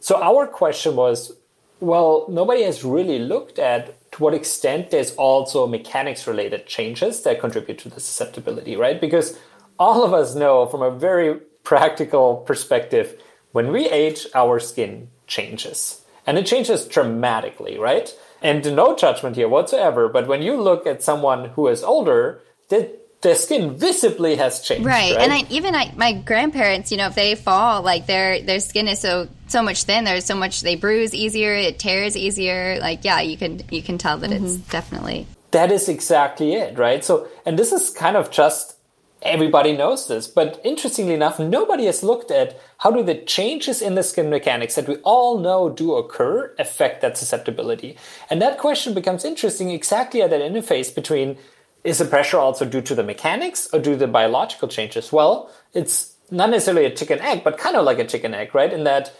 [0.00, 1.36] So our question was,
[1.80, 7.40] well, nobody has really looked at to what extent there's also mechanics related changes that
[7.40, 9.00] contribute to the susceptibility, right?
[9.00, 9.38] Because
[9.78, 16.02] all of us know from a very practical perspective, when we age, our skin changes.
[16.26, 18.12] And it changes dramatically, right?
[18.42, 20.08] And no judgment here whatsoever.
[20.08, 24.86] But when you look at someone who is older, the, their skin visibly has changed.
[24.86, 25.16] Right.
[25.16, 25.22] right?
[25.22, 28.86] And I, even I, my grandparents, you know, if they fall, like their their skin
[28.86, 30.04] is so so much thin.
[30.04, 31.54] There's so much they bruise easier.
[31.54, 32.78] It tears easier.
[32.80, 34.70] Like yeah, you can you can tell that it's mm-hmm.
[34.70, 37.04] definitely That is exactly it, right?
[37.04, 38.76] So, and this is kind of just
[39.22, 40.28] everybody knows this.
[40.28, 44.76] But interestingly enough, nobody has looked at how do the changes in the skin mechanics
[44.76, 47.96] that we all know do occur affect that susceptibility.
[48.30, 51.36] And that question becomes interesting exactly at that interface between
[51.84, 55.12] is the pressure also due to the mechanics or due to the biological changes?
[55.12, 58.72] Well, it's not necessarily a chicken egg, but kind of like a chicken egg, right?
[58.72, 59.12] In that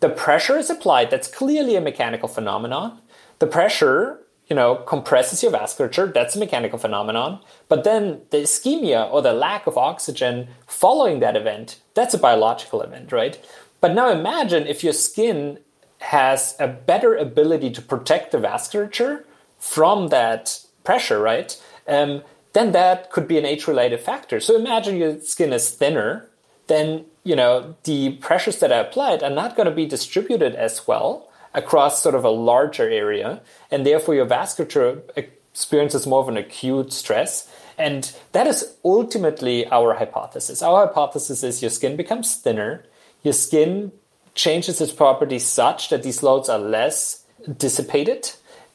[0.00, 3.00] the pressure is applied, that's clearly a mechanical phenomenon.
[3.38, 6.12] The pressure you know, compresses your vasculature.
[6.12, 7.40] That's a mechanical phenomenon.
[7.68, 12.80] But then the ischemia or the lack of oxygen following that event, that's a biological
[12.82, 13.44] event, right?
[13.80, 15.58] But now imagine if your skin
[15.98, 19.24] has a better ability to protect the vasculature
[19.58, 21.60] from that pressure, right?
[21.88, 22.22] Um,
[22.52, 24.40] then that could be an age-related factor.
[24.40, 26.28] So imagine your skin is thinner,
[26.68, 30.86] then you know the pressures that are applied are not going to be distributed as
[30.86, 36.36] well across sort of a larger area, and therefore your vasculature experiences more of an
[36.36, 37.50] acute stress.
[37.78, 40.62] And that is ultimately our hypothesis.
[40.62, 42.84] Our hypothesis is your skin becomes thinner,
[43.22, 43.92] your skin
[44.34, 47.24] changes its properties such that these loads are less
[47.56, 48.32] dissipated,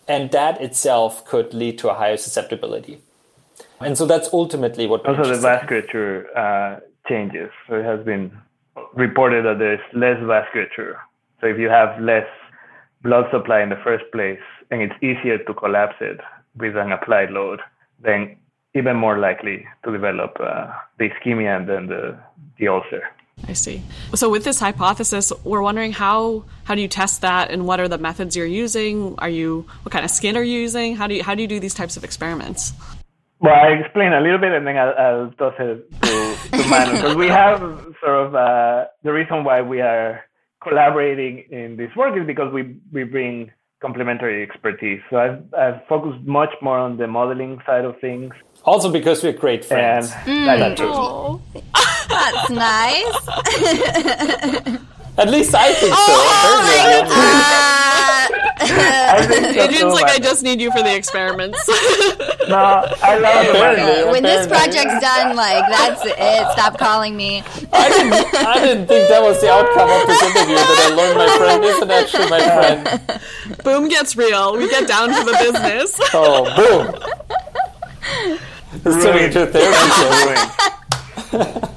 [0.08, 3.02] and that itself could lead to a higher susceptibility.
[3.80, 5.06] And so that's ultimately what.
[5.06, 7.50] Also, the vasculature uh, changes.
[7.68, 8.32] So it has been
[8.94, 10.96] reported that there's less vasculature.
[11.40, 12.28] So if you have less
[13.02, 16.20] blood supply in the first place and it's easier to collapse it
[16.56, 17.60] with an applied load,
[18.00, 18.38] then
[18.76, 22.18] even more likely to develop uh, the ischemia and then the,
[22.58, 23.04] the ulcer.
[23.48, 23.82] I see.
[24.14, 27.88] So with this hypothesis, we're wondering how how do you test that and what are
[27.88, 29.16] the methods you're using?
[29.18, 30.96] Are you what kind of skin are you using?
[30.96, 32.74] How do you how do you do these types of experiments?
[33.42, 36.92] Well, I explain a little bit and then I'll, I'll toss it to, to Manu.
[36.92, 37.60] Because we have
[38.00, 40.22] sort of uh, the reason why we are
[40.62, 45.02] collaborating in this work is because we, we bring complementary expertise.
[45.10, 48.32] So I've, I've focused much more on the modeling side of things.
[48.64, 50.12] Also because we're great friends.
[50.28, 50.84] And that too.
[50.84, 51.42] Mm.
[52.12, 53.16] That's nice.
[55.18, 56.00] At least I think so.
[56.00, 57.16] Oh Apparently,
[58.62, 61.60] I think so Adrian's too, like, I just need you for the experiments.
[62.50, 64.12] No, I love oh Apparently.
[64.12, 66.52] when this project's done, like that's it.
[66.52, 67.44] Stop calling me.
[67.72, 71.18] I didn't, I didn't think that was the outcome of this interview that I learned
[71.18, 73.60] my friend isn't actually my friend.
[73.64, 74.58] Boom gets real.
[74.58, 75.98] We get down to the business.
[76.14, 76.94] Oh, boom.
[78.84, 80.38] It's turning into a therapy session.
[81.32, 81.71] Emmanuel's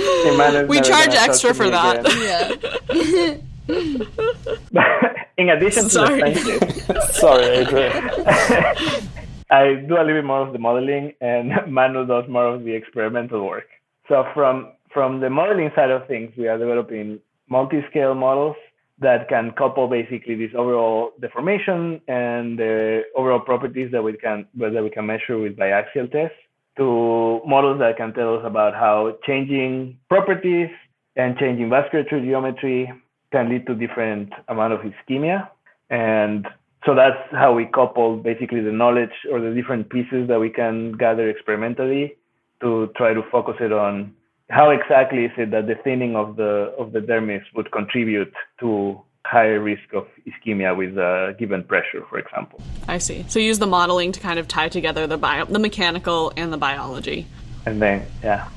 [0.00, 2.00] We never charge gonna extra for that.
[2.06, 3.46] again.
[5.36, 6.32] In addition to Sorry.
[6.32, 7.92] the friendship, Sorry, Adrian.
[9.50, 12.72] I do a little bit more of the modeling, and Manu does more of the
[12.72, 13.68] experimental work.
[14.08, 18.56] So from from the modeling side of things, we are developing multi-scale models
[18.98, 24.82] that can couple basically this overall deformation and the overall properties that we can that
[24.82, 26.36] we can measure with biaxial tests
[26.80, 30.70] to models that can tell us about how changing properties
[31.14, 32.90] and changing vasculature geometry
[33.32, 35.48] can lead to different amount of ischemia.
[35.90, 36.46] And
[36.86, 40.92] so that's how we couple basically the knowledge or the different pieces that we can
[40.92, 42.16] gather experimentally
[42.62, 44.14] to try to focus it on
[44.48, 49.00] how exactly is it that the thinning of the of the dermis would contribute to
[49.30, 52.60] higher risk of ischemia with a given pressure, for example.
[52.88, 53.24] I see.
[53.28, 56.52] So you use the modeling to kind of tie together the bio, the mechanical and
[56.52, 57.28] the biology.
[57.64, 58.48] And then, yeah,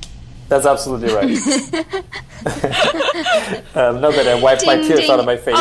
[0.48, 1.26] That's absolutely right.
[3.76, 5.10] um, not that I wiped my tears ding.
[5.10, 5.54] out of my face.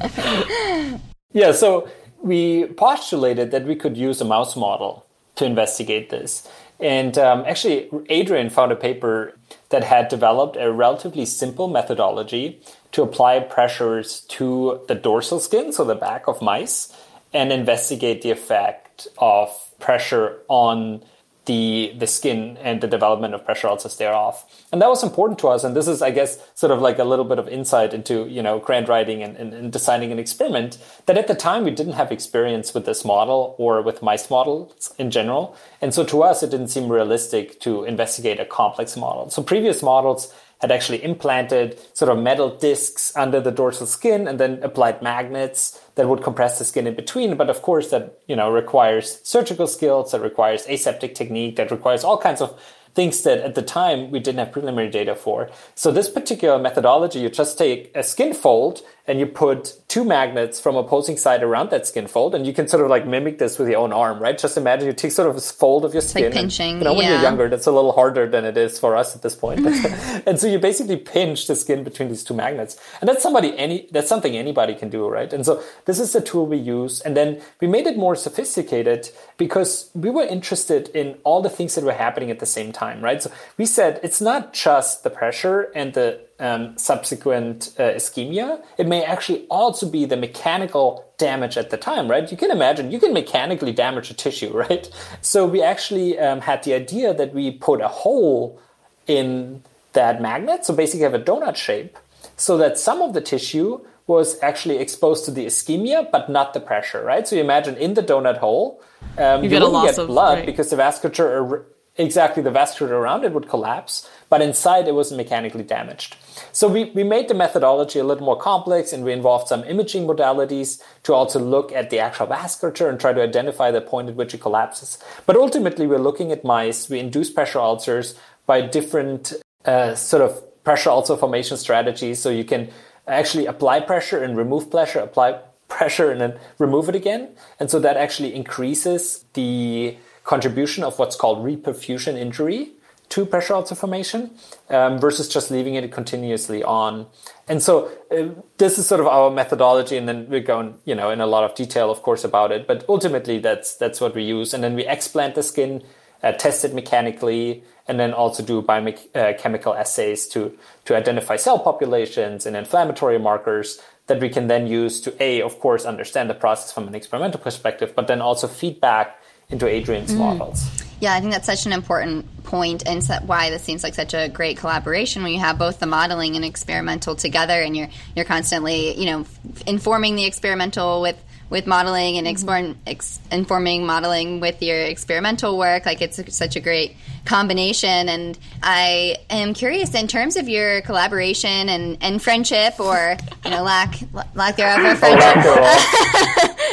[0.00, 1.00] Um,
[1.32, 1.90] yeah, so
[2.22, 5.04] we postulated that we could use a mouse model
[5.36, 6.48] to investigate this.
[6.80, 9.34] And um, actually, Adrian found a paper
[9.70, 12.60] that had developed a relatively simple methodology
[12.92, 16.94] to apply pressures to the dorsal skin, so the back of mice,
[17.32, 21.02] and investigate the effect of pressure on
[21.50, 24.34] the the skin and the development of pressure ulcers thereof.
[24.70, 25.64] And that was important to us.
[25.64, 28.42] And this is, I guess, sort of like a little bit of insight into, you
[28.46, 31.94] know, grant writing and, and, and designing an experiment that at the time we didn't
[31.94, 35.56] have experience with this model or with mice models in general.
[35.82, 39.28] And so to us, it didn't seem realistic to investigate a complex model.
[39.30, 44.38] So previous models had actually implanted sort of metal discs under the dorsal skin and
[44.38, 47.36] then applied magnets that would compress the skin in between.
[47.36, 52.04] But of course, that you know requires surgical skills, that requires aseptic technique, that requires
[52.04, 52.60] all kinds of
[52.94, 55.48] things that at the time we didn't have preliminary data for.
[55.74, 60.60] So this particular methodology, you just take a skin fold and you put two magnets
[60.60, 63.58] from opposing side around that skin fold, and you can sort of like mimic this
[63.58, 64.38] with your own arm, right?
[64.38, 66.26] Just imagine you take sort of this fold of your skin.
[66.26, 67.14] like pinching, And, you know, when yeah.
[67.14, 69.66] you're younger, that's a little harder than it is for us at this point.
[70.28, 73.88] and so you basically pinch the skin between these two magnets, and that's somebody any
[73.90, 75.32] that's something anybody can do, right?
[75.32, 79.10] And so this is the tool we use, and then we made it more sophisticated
[79.38, 83.02] because we were interested in all the things that were happening at the same time,
[83.02, 83.20] right?
[83.20, 88.62] So we said it's not just the pressure and the um, subsequent uh, ischemia.
[88.78, 92.30] It may actually also be the mechanical damage at the time, right?
[92.30, 94.88] You can imagine you can mechanically damage a tissue, right?
[95.20, 98.60] So we actually um, had the idea that we put a hole
[99.06, 101.96] in that magnet, so basically have a donut shape,
[102.36, 106.60] so that some of the tissue was actually exposed to the ischemia, but not the
[106.60, 107.28] pressure, right?
[107.28, 108.82] So you imagine in the donut hole,
[109.18, 110.46] um, You get a wouldn't loss get of- blood right.
[110.46, 111.64] because the vasculature,
[112.00, 116.16] exactly the vasculature around it would collapse, but inside it was mechanically damaged.
[116.52, 120.06] So we, we made the methodology a little more complex and we involved some imaging
[120.06, 124.16] modalities to also look at the actual vasculature and try to identify the point at
[124.16, 124.98] which it collapses.
[125.26, 126.88] But ultimately, we're looking at mice.
[126.88, 128.14] We induce pressure ulcers
[128.46, 129.34] by different
[129.64, 132.20] uh, sort of pressure ulcer formation strategies.
[132.20, 132.70] So you can
[133.06, 137.28] actually apply pressure and remove pressure, apply pressure and then remove it again.
[137.58, 142.72] And so that actually increases the contribution of what's called reperfusion injury
[143.10, 144.30] to pressure ulcer formation
[144.70, 147.06] um, versus just leaving it continuously on.
[147.48, 150.94] And so uh, this is sort of our methodology, and then we go, going, you
[150.94, 152.66] know, in a lot of detail, of course, about it.
[152.66, 155.82] But ultimately, that's that's what we use, and then we explant the skin,
[156.22, 162.46] uh, test it mechanically, and then also do biochemical assays to to identify cell populations
[162.46, 166.72] and inflammatory markers that we can then use to a, of course, understand the process
[166.72, 169.19] from an experimental perspective, but then also feedback
[169.50, 170.18] into Adrian's mm.
[170.18, 170.68] models.
[171.00, 174.28] Yeah, I think that's such an important point, and why this seems like such a
[174.28, 178.98] great collaboration when you have both the modeling and experimental together, and you're you're constantly,
[178.98, 181.16] you know, f- informing the experimental with
[181.50, 185.84] with modeling and exploring, ex- informing modeling with your experimental work.
[185.84, 191.68] Like it's such a great combination, and I am curious in terms of your collaboration
[191.68, 193.96] and, and friendship, or you know, lack
[194.34, 195.36] lack thereof of friendship.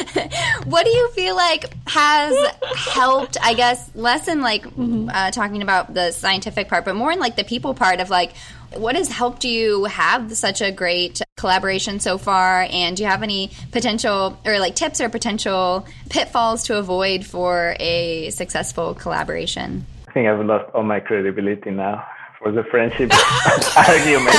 [0.66, 2.34] what do you feel like has
[2.76, 7.18] helped i guess less in like uh, talking about the scientific part but more in
[7.18, 8.32] like the people part of like
[8.74, 13.22] what has helped you have such a great collaboration so far and do you have
[13.22, 20.12] any potential or like tips or potential pitfalls to avoid for a successful collaboration I
[20.12, 22.06] think I've lost all my credibility now
[22.38, 23.10] for the friendship
[23.76, 24.36] argument.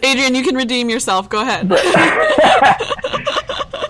[0.04, 1.28] Adrian, you can redeem yourself.
[1.28, 1.68] Go ahead.
[1.68, 1.80] but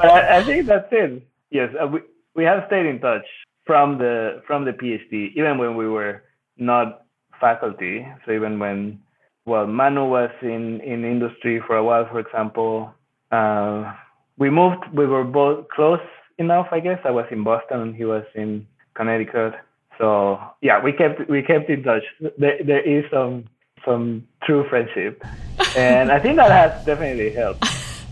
[0.05, 1.23] I, I think that's it.
[1.51, 2.01] Yes, uh, we
[2.35, 3.25] we have stayed in touch
[3.67, 6.23] from the from the PhD, even when we were
[6.57, 7.05] not
[7.41, 8.07] faculty.
[8.25, 9.01] So even when,
[9.47, 12.93] well, Manu was in in industry for a while, for example,
[13.33, 13.93] uh,
[14.39, 14.85] we moved.
[14.93, 16.01] We were both close
[16.39, 16.99] enough, I guess.
[17.05, 19.55] I was in Boston and he was in Connecticut.
[19.99, 22.03] So yeah, we kept we kept in touch.
[22.39, 23.45] There there is some
[23.85, 25.23] some true friendship,
[25.77, 27.65] and I think that has definitely helped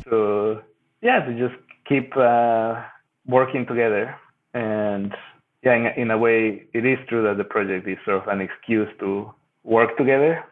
[0.08, 0.60] to
[1.02, 2.82] yeah to just keep uh,
[3.26, 4.14] working together
[4.54, 5.14] and
[5.62, 8.40] yeah in, in a way it is true that the project is sort of an
[8.40, 9.32] excuse to
[9.64, 10.44] work together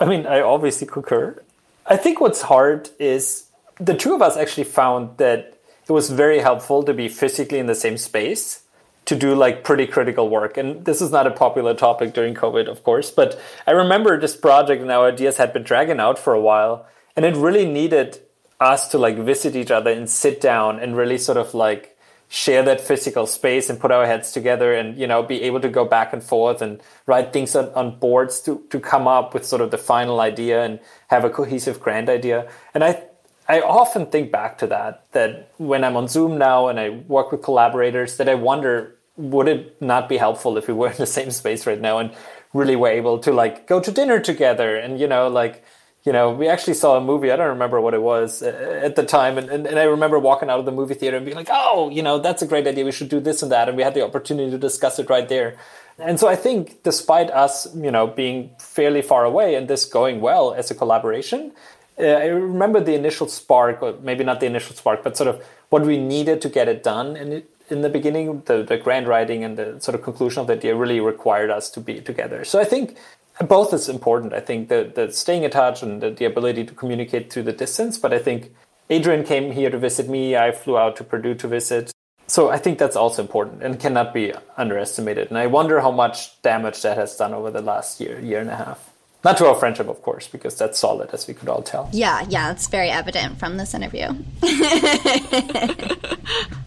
[0.00, 1.42] I mean, I obviously concur.
[1.86, 3.46] I think what's hard is
[3.78, 7.66] the two of us actually found that it was very helpful to be physically in
[7.66, 8.62] the same space
[9.04, 10.56] to do like pretty critical work.
[10.56, 14.36] And this is not a popular topic during COVID, of course, but I remember this
[14.36, 18.20] project and our ideas had been dragging out for a while, and it really needed
[18.60, 21.91] us to like visit each other and sit down and really sort of like
[22.32, 25.68] share that physical space and put our heads together and you know be able to
[25.68, 29.44] go back and forth and write things on, on boards to to come up with
[29.44, 32.50] sort of the final idea and have a cohesive grand idea.
[32.72, 33.02] And i
[33.50, 37.32] i often think back to that that when i'm on zoom now and i work
[37.32, 41.06] with collaborators that i wonder would it not be helpful if we were in the
[41.18, 42.14] same space right now and
[42.54, 45.64] really were able to like go to dinner together and you know like
[46.04, 47.30] you know, we actually saw a movie.
[47.30, 49.38] I don't remember what it was at the time.
[49.38, 51.90] And, and, and, I remember walking out of the movie theater and being like, oh,
[51.90, 52.84] you know, that's a great idea.
[52.84, 53.68] We should do this and that.
[53.68, 55.56] And we had the opportunity to discuss it right there.
[55.98, 60.20] And so I think despite us, you know, being fairly far away and this going
[60.20, 61.52] well as a collaboration,
[61.98, 65.44] uh, I remember the initial spark, or maybe not the initial spark, but sort of
[65.68, 67.16] what we needed to get it done.
[67.16, 70.46] And it, in the beginning, the, the grand writing and the sort of conclusion of
[70.48, 72.44] the idea really required us to be together.
[72.44, 72.96] So I think
[73.40, 74.32] both is important.
[74.32, 77.52] I think that the staying in touch and the, the, ability to communicate through the
[77.52, 77.98] distance.
[77.98, 78.52] But I think
[78.90, 80.36] Adrian came here to visit me.
[80.36, 81.92] I flew out to Purdue to visit.
[82.26, 85.28] So I think that's also important and cannot be underestimated.
[85.28, 88.50] And I wonder how much damage that has done over the last year, year and
[88.50, 88.90] a half.
[89.24, 91.88] Not to our friendship, of course, because that's solid, as we could all tell.
[91.92, 94.08] Yeah, yeah, it's very evident from this interview.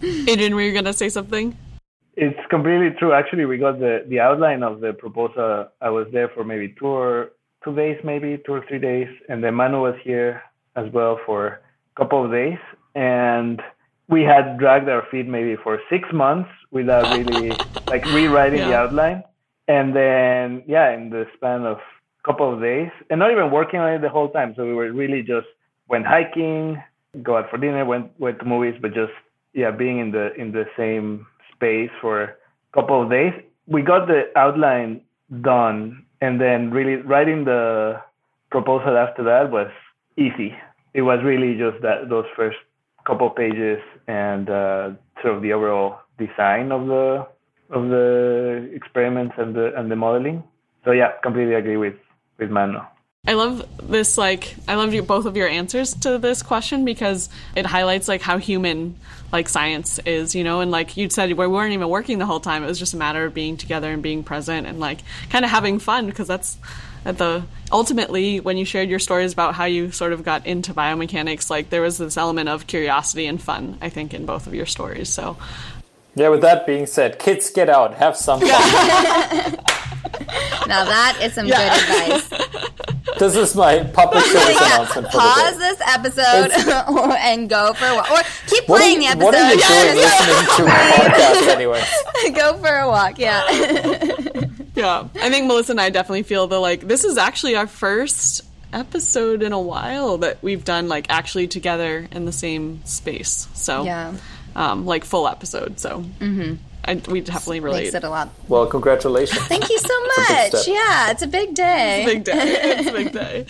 [0.01, 1.57] Adrian, were you going to say something?
[2.17, 3.13] It's completely true.
[3.13, 5.67] Actually, we got the, the outline of the proposal.
[5.81, 7.31] I was there for maybe two or
[7.63, 10.41] two days, maybe two or three days, and then Manu was here
[10.75, 11.59] as well for a
[11.97, 12.59] couple of days,
[12.93, 13.61] and
[14.07, 17.49] we had dragged our feet maybe for six months without really
[17.87, 19.23] like rewriting the outline,
[19.67, 23.79] and then yeah, in the span of a couple of days, and not even working
[23.79, 24.53] on it the whole time.
[24.55, 25.47] So we were really just
[25.89, 26.81] went hiking,
[27.23, 29.13] go out for dinner, went went to movies, but just
[29.53, 31.25] yeah, being in the in the same
[31.65, 32.33] space for a
[32.73, 33.33] couple of days.
[33.67, 35.01] We got the outline
[35.41, 38.01] done, and then really writing the
[38.51, 39.71] proposal after that was
[40.17, 40.55] easy.
[40.93, 42.57] It was really just that those first
[43.05, 44.91] couple pages and uh,
[45.21, 47.27] sort of the overall design of the
[47.71, 50.43] of the experiments and the and the modeling.
[50.85, 51.95] So yeah, completely agree with
[52.39, 52.79] with Manu.
[53.27, 57.29] I love this like I love you both of your answers to this question because
[57.55, 58.95] it highlights like how human
[59.31, 62.39] like science is, you know, and like you said we weren't even working the whole
[62.39, 62.63] time.
[62.63, 64.99] It was just a matter of being together and being present and like
[65.29, 66.57] kind of having fun because that's
[67.03, 70.73] at the ultimately when you shared your stories about how you sort of got into
[70.73, 74.53] biomechanics, like there was this element of curiosity and fun, I think, in both of
[74.53, 75.09] your stories.
[75.09, 75.37] So
[76.13, 79.57] Yeah, with that being said, kids, get out, have some fun.
[80.67, 82.81] Now that is some good advice.
[83.19, 85.69] this is my public service announcement for Pause the day.
[85.69, 86.51] this episode
[87.19, 88.11] and go for a walk.
[88.11, 89.83] Or keep What playing you, the what are you episode.
[89.83, 91.83] doing listening to podcasts anyway?
[92.35, 93.43] go for a walk, yeah.
[94.75, 98.41] Yeah, I think Melissa and I definitely feel the like this is actually our first
[98.73, 103.47] episode in a while that we've done like actually together in the same space.
[103.53, 104.13] So Yeah.
[104.55, 105.79] um, like full episode.
[105.79, 106.03] So
[106.87, 107.83] I, we definitely relate.
[107.83, 108.29] Makes it a lot.
[108.47, 109.41] Well, congratulations.
[109.47, 110.47] Thank you so much.
[110.49, 110.63] step.
[110.67, 112.03] Yeah, it's a big day.
[112.03, 112.59] It's a big day.
[112.77, 113.45] It's a big day.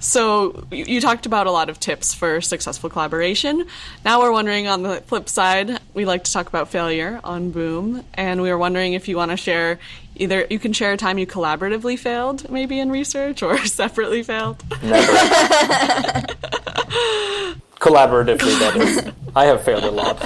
[0.00, 3.66] So you you talked about a lot of tips for successful collaboration.
[4.04, 8.04] Now we're wondering on the flip side, we like to talk about failure on Boom,
[8.14, 9.78] and we were wondering if you want to share
[10.16, 14.62] either you can share a time you collaboratively failed, maybe in research, or separately failed.
[14.82, 15.12] Never.
[17.80, 19.12] Collaboratively, that is.
[19.34, 20.18] I have failed a lot.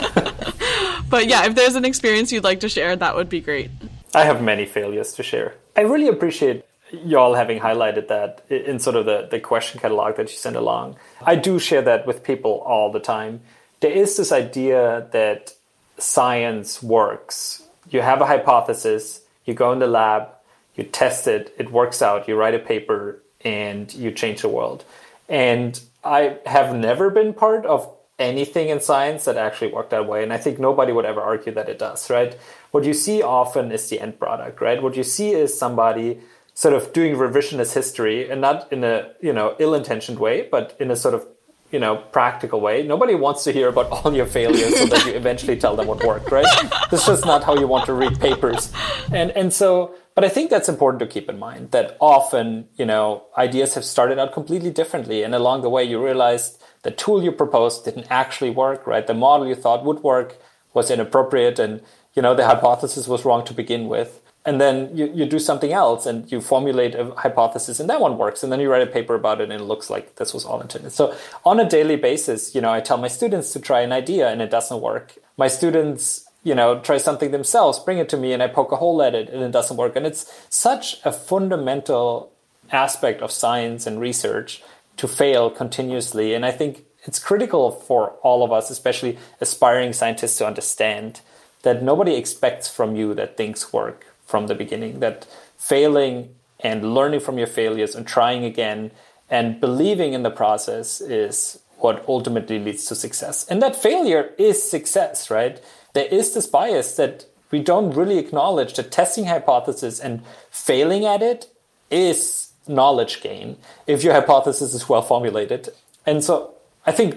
[1.11, 3.71] But yeah, if there's an experience you'd like to share, that would be great.
[4.15, 5.55] I have many failures to share.
[5.77, 10.31] I really appreciate y'all having highlighted that in sort of the, the question catalog that
[10.31, 10.97] you sent along.
[11.23, 13.41] I do share that with people all the time.
[13.81, 15.55] There is this idea that
[15.99, 17.63] science works.
[17.91, 20.29] You have a hypothesis, you go in the lab,
[20.75, 24.85] you test it, it works out, you write a paper, and you change the world.
[25.29, 30.23] And I have never been part of anything in science that actually worked that way.
[30.23, 32.37] And I think nobody would ever argue that it does, right?
[32.73, 34.83] What you see often is the end product, right?
[34.83, 36.21] What you see is somebody
[36.55, 40.91] sort of doing revisionist history and not in a, you know, ill-intentioned way, but in
[40.91, 41.27] a sort of,
[41.71, 42.83] you know, practical way.
[42.83, 46.03] Nobody wants to hear about all your failures so that you eventually tell them what
[46.03, 46.47] worked, right?
[46.91, 48.73] This is just not how you want to read papers.
[49.13, 52.85] And and so but I think that's important to keep in mind that often, you
[52.85, 55.23] know, ideas have started out completely differently.
[55.23, 59.07] And along the way, you realized the tool you proposed didn't actually work, right?
[59.07, 60.37] The model you thought would work
[60.75, 61.81] was inappropriate and,
[62.15, 64.21] you know, the hypothesis was wrong to begin with.
[64.45, 68.17] And then you, you do something else and you formulate a hypothesis and that one
[68.17, 68.43] works.
[68.43, 70.61] And then you write a paper about it and it looks like this was all
[70.61, 70.93] intended.
[70.93, 71.15] So
[71.45, 74.41] on a daily basis, you know, I tell my students to try an idea and
[74.41, 75.19] it doesn't work.
[75.37, 78.77] My students you know, try something themselves, bring it to me, and I poke a
[78.77, 79.97] hole at it, and it doesn't work.
[79.97, 82.33] And it's such a fundamental
[82.71, 84.63] aspect of science and research
[84.99, 86.35] to fail continuously.
[86.35, 91.21] And I think it's critical for all of us, especially aspiring scientists, to understand
[91.63, 95.27] that nobody expects from you that things work from the beginning, that
[95.57, 98.91] failing and learning from your failures and trying again
[99.31, 103.47] and believing in the process is what ultimately leads to success.
[103.49, 105.63] And that failure is success, right?
[105.95, 111.23] There is this bias that we don't really acknowledge that testing hypothesis and failing at
[111.23, 111.51] it
[111.91, 113.57] is knowledge gain
[113.87, 115.71] if your hypothesis is well formulated.
[116.07, 116.55] And so
[116.87, 117.17] I think,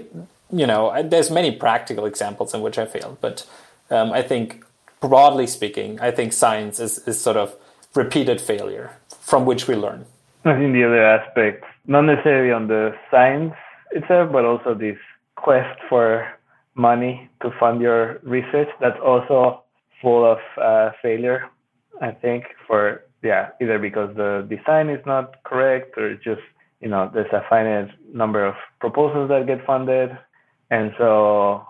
[0.52, 3.48] you know, there's many practical examples in which I failed, but
[3.90, 4.64] um, I think
[5.00, 7.56] broadly speaking, I think science is, is sort of
[7.96, 10.06] repeated failure from which we learn.
[10.46, 13.54] I think the other aspect, not necessarily on the science
[13.92, 14.98] itself, but also this
[15.36, 16.28] quest for
[16.76, 19.64] money to fund your research, that's also
[20.02, 21.50] full of uh, failure,
[22.02, 26.42] I think, for, yeah, either because the design is not correct or just,
[26.80, 30.18] you know, there's a finite number of proposals that get funded.
[30.70, 31.66] And so,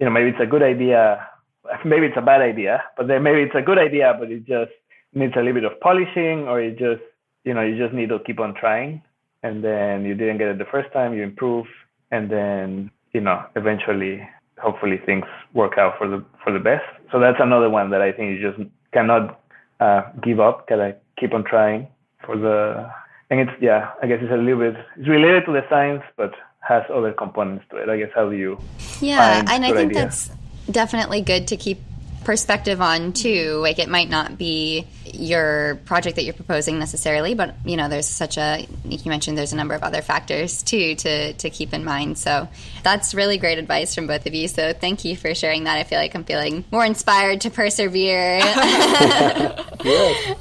[0.00, 1.26] you know, maybe it's a good idea,
[1.84, 4.72] maybe it's a bad idea, but then maybe it's a good idea, but it just
[5.14, 7.02] needs a little bit of polishing or it just
[7.46, 9.00] you know, you just need to keep on trying.
[9.42, 11.66] And then you didn't get it the first time, you improve,
[12.10, 14.28] and then you know, eventually,
[14.60, 16.84] hopefully, things work out for the for the best.
[17.12, 19.40] So that's another one that I think you just cannot
[19.80, 20.68] uh, give up.
[20.68, 21.88] Gotta keep on trying
[22.24, 22.90] for the.
[23.28, 26.32] And it's yeah, I guess it's a little bit it's related to the science, but
[26.60, 27.88] has other components to it.
[27.88, 28.60] I guess how do you?
[29.00, 30.28] Yeah, and I think ideas?
[30.28, 30.30] that's
[30.70, 31.80] definitely good to keep
[32.24, 33.58] perspective on too.
[33.62, 34.86] Like it might not be
[35.16, 39.36] your project that you're proposing necessarily, but you know, there's such a like you mentioned
[39.36, 42.18] there's a number of other factors too to to keep in mind.
[42.18, 42.48] So
[42.82, 44.48] that's really great advice from both of you.
[44.48, 45.78] So thank you for sharing that.
[45.78, 48.38] I feel like I'm feeling more inspired to persevere.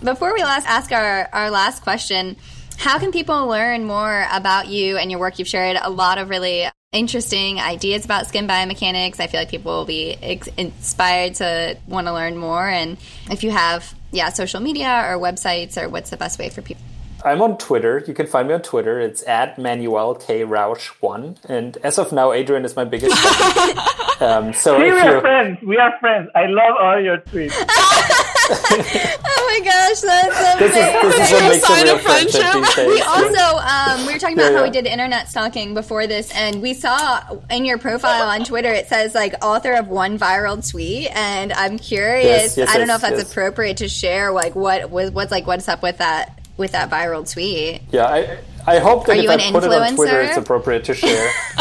[0.03, 2.35] Before we last ask our, our last question,
[2.77, 5.39] how can people learn more about you and your work?
[5.39, 9.19] You've shared a lot of really interesting ideas about skin biomechanics.
[9.19, 12.67] I feel like people will be ex- inspired to want to learn more.
[12.67, 12.97] And
[13.29, 16.81] if you have, yeah, social media or websites, or what's the best way for people?
[17.25, 18.03] I'm on Twitter.
[18.07, 18.99] You can find me on Twitter.
[18.99, 21.37] It's at Manuel K Rausch one.
[21.49, 23.77] And as of now, Adrian is my biggest fan.
[24.21, 25.57] um, so We if are you friends.
[25.63, 26.29] We are friends.
[26.35, 27.53] I love all your tweets.
[28.47, 32.41] Oh my gosh, that's this is this is what makes a sign real of friendship
[32.41, 32.87] friendship.
[32.87, 36.31] We also um, we were talking about Yeah, how we did internet stalking before this,
[36.31, 40.69] and we saw in your profile on Twitter it says like author of one viral
[40.69, 42.55] tweet, and I'm curious.
[42.55, 43.31] Yes, yes, I don't know if that's yes.
[43.31, 44.31] appropriate to share.
[44.31, 47.81] Like what was what's like what's up with that with that viral tweet?
[47.91, 50.83] Yeah, I I hope that Are if you I put it on Twitter, it's appropriate
[50.85, 51.31] to share.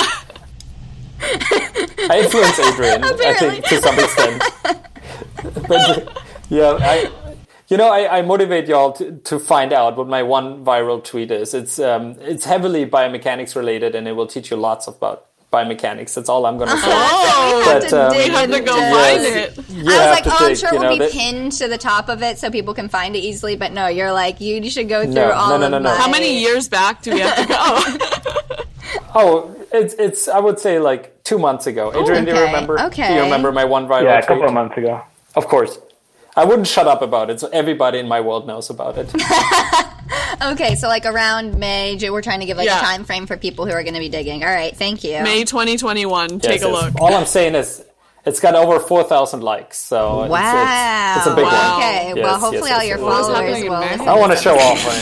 [1.20, 4.42] I influence Adrian, I think, to some extent.
[5.68, 7.10] but yeah, I,
[7.68, 11.30] you know, I, I motivate y'all to, to find out what my one viral tweet
[11.30, 11.54] is.
[11.54, 16.14] It's um, it's heavily biomechanics related, and it will teach you lots about biomechanics.
[16.14, 16.82] That's all I'm going to say.
[16.88, 19.58] Oh, We have But, to um, we have to go into- find Yes.
[19.58, 19.68] it.
[19.70, 21.68] You I was like, to oh, I'm sure it will know, be that- pinned to
[21.68, 23.56] the top of it so people can find it easily.
[23.56, 25.78] But no, you're like, you, you should go through No, all no, no, of no,
[25.78, 25.90] no.
[25.90, 28.64] my- How many years back do we have to go?
[29.16, 30.26] Oh, it's it's.
[30.28, 31.92] I would say like two months ago.
[32.00, 32.80] Adrian, do you remember?
[32.80, 33.08] okay, remember?
[33.08, 34.26] Do you remember my one viral Yeah, a tweet?
[34.28, 35.02] couple of months ago.
[35.36, 35.78] Of course.
[36.36, 39.08] I wouldn't shut up about it, so everybody in my world knows about it.
[40.52, 42.78] Okay, so like around May, we're trying to give like Yeah.
[42.78, 44.42] a time frame for people who are going to be digging.
[44.44, 45.22] All right, thank you.
[45.22, 46.40] May 2021.
[46.40, 47.00] Take Yes, a look.
[47.00, 47.82] All I'm saying is
[48.26, 51.14] it's got over 4,000 likes, so it's- Wow.
[51.16, 51.78] it's, it's, a big Wow.
[51.78, 51.82] one.
[51.82, 53.04] Okay, Yes, well, hopefully yes, all your yes.
[53.04, 54.08] What is followers happening in will.
[54.08, 54.88] I want to to show off.
[54.88, 54.94] on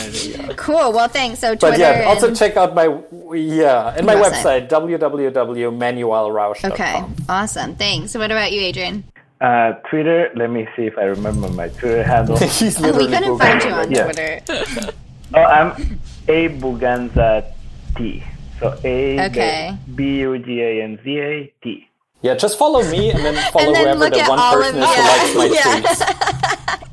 [0.49, 0.53] yeah.
[0.55, 0.91] Cool.
[0.93, 1.39] Well, thanks.
[1.39, 1.79] So But Twitter.
[1.79, 2.95] yeah, also check out my
[3.33, 4.67] yeah and my Website.
[4.67, 6.71] website www.manuelrausch.com.
[6.73, 7.75] Okay, awesome.
[7.75, 8.13] Thanks.
[8.15, 9.03] What about you, Adrian?
[9.41, 10.29] Uh, Twitter.
[10.35, 12.37] Let me see if I remember my Twitter handle.
[12.37, 13.73] He's Oh, we literally couldn't Googling find you it.
[13.73, 14.39] on Yeah.
[14.41, 14.91] Twitter.
[15.33, 17.51] oh, I'm A Buganza
[17.97, 18.23] T.
[18.59, 19.77] So A Okay.
[19.95, 21.87] B U G A N Z A T.
[22.21, 24.83] Yeah, just follow me and then follow And then whoever the one all person of-
[24.89, 25.81] is who likes my yeah.
[25.81, 26.89] tweets.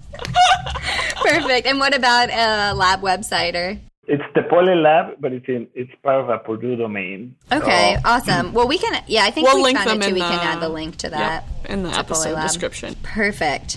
[1.23, 1.67] Perfect.
[1.69, 3.79] And what about a lab website or?
[4.09, 7.37] It's the Tepole Lab, but it's in it's part of a Purdue domain.
[7.53, 8.53] Okay, So- awesome.
[8.53, 9.01] Well, we can.
[9.07, 10.09] Yeah, I think We'll we link found them it too.
[10.09, 11.45] in We can add the link to that.
[11.63, 12.97] Yep, in the episode description.
[13.05, 13.77] Perfect.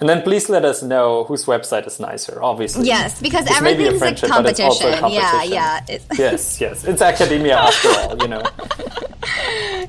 [0.00, 2.86] And then please let us know whose website is nicer, obviously.
[2.86, 5.04] Yes, because This a everything's a friendship, but it's also competition.
[5.04, 5.52] a Yeah, competition.
[5.54, 5.84] yeah.
[5.88, 6.84] It's, Yes, yes.
[6.84, 8.42] It's academia after all, you know.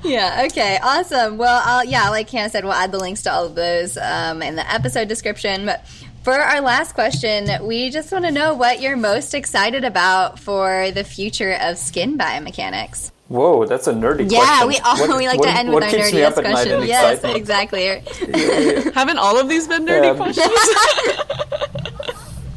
[0.03, 0.45] Yeah.
[0.49, 0.79] Okay.
[0.81, 1.37] Awesome.
[1.37, 4.41] Well, I'll, yeah, like Hannah said, we'll add the links to all of those um,
[4.41, 5.65] in the episode description.
[5.65, 5.85] But
[6.23, 10.91] for our last question, we just want to know what you're most excited about for
[10.91, 13.11] the future of skin biomechanics.
[13.29, 14.67] Whoa, that's a nerdy Yeah, question.
[14.67, 16.43] we all What- we like what- to end with our keeps me up nerdiest at
[16.43, 16.83] night questions.
[16.83, 17.37] in Yes, excitement?
[17.37, 17.85] exactly.
[18.95, 20.49] Haven't all of these been nerdy Um, questions?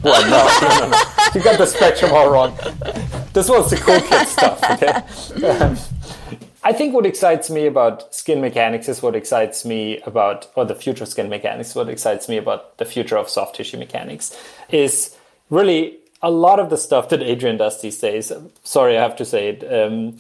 [0.03, 0.99] Well, no, no, no, no.
[1.33, 2.57] You got the spectrum all wrong.
[3.35, 5.47] This was the cool kid stuff, okay?
[5.47, 5.79] Um,
[6.65, 10.75] I think what excites me about skin mechanics is what excites me about, or the
[10.75, 14.37] future of skin mechanics, what excites me about the future of soft tissue mechanics
[14.71, 15.15] is
[15.51, 18.33] really a lot of the stuff that Adrian does these days.
[18.65, 19.63] Sorry, I have to say it.
[19.73, 20.19] Um,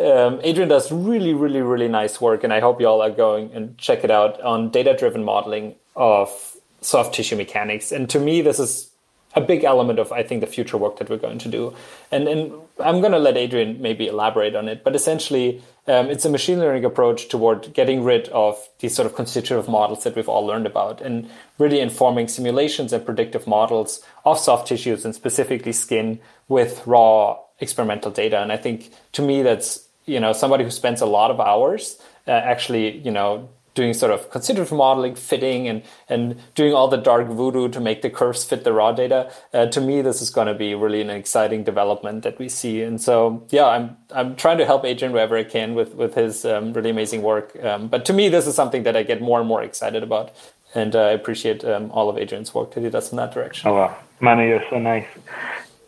[0.00, 3.52] um, Adrian does really, really, really nice work, and I hope you all are going
[3.52, 7.92] and check it out on data driven modeling of soft tissue mechanics.
[7.92, 8.90] And to me, this is
[9.34, 11.74] a big element of I think the future work that we're going to do.
[12.10, 14.82] And and I'm going to let Adrian maybe elaborate on it.
[14.84, 19.14] But essentially, um, it's a machine learning approach toward getting rid of these sort of
[19.14, 21.28] constitutive models that we've all learned about, and
[21.58, 26.18] really informing simulations and predictive models of soft tissues and specifically skin
[26.48, 28.40] with raw experimental data.
[28.40, 31.98] And I think to me that's you know somebody who spends a lot of hours
[32.26, 36.96] uh, actually you know doing sort of constitutive modeling, fitting, and and doing all the
[36.96, 39.30] dark voodoo to make the curves fit the raw data.
[39.52, 42.82] Uh, to me, this is going to be really an exciting development that we see.
[42.82, 46.44] And so, yeah, I'm I'm trying to help Adrian wherever I can with with his
[46.44, 47.56] um, really amazing work.
[47.62, 50.32] Um, but to me, this is something that I get more and more excited about.
[50.74, 53.68] And uh, I appreciate um, all of Adrian's work that he does in that direction.
[53.68, 55.06] Oh wow, Manu, you're so nice.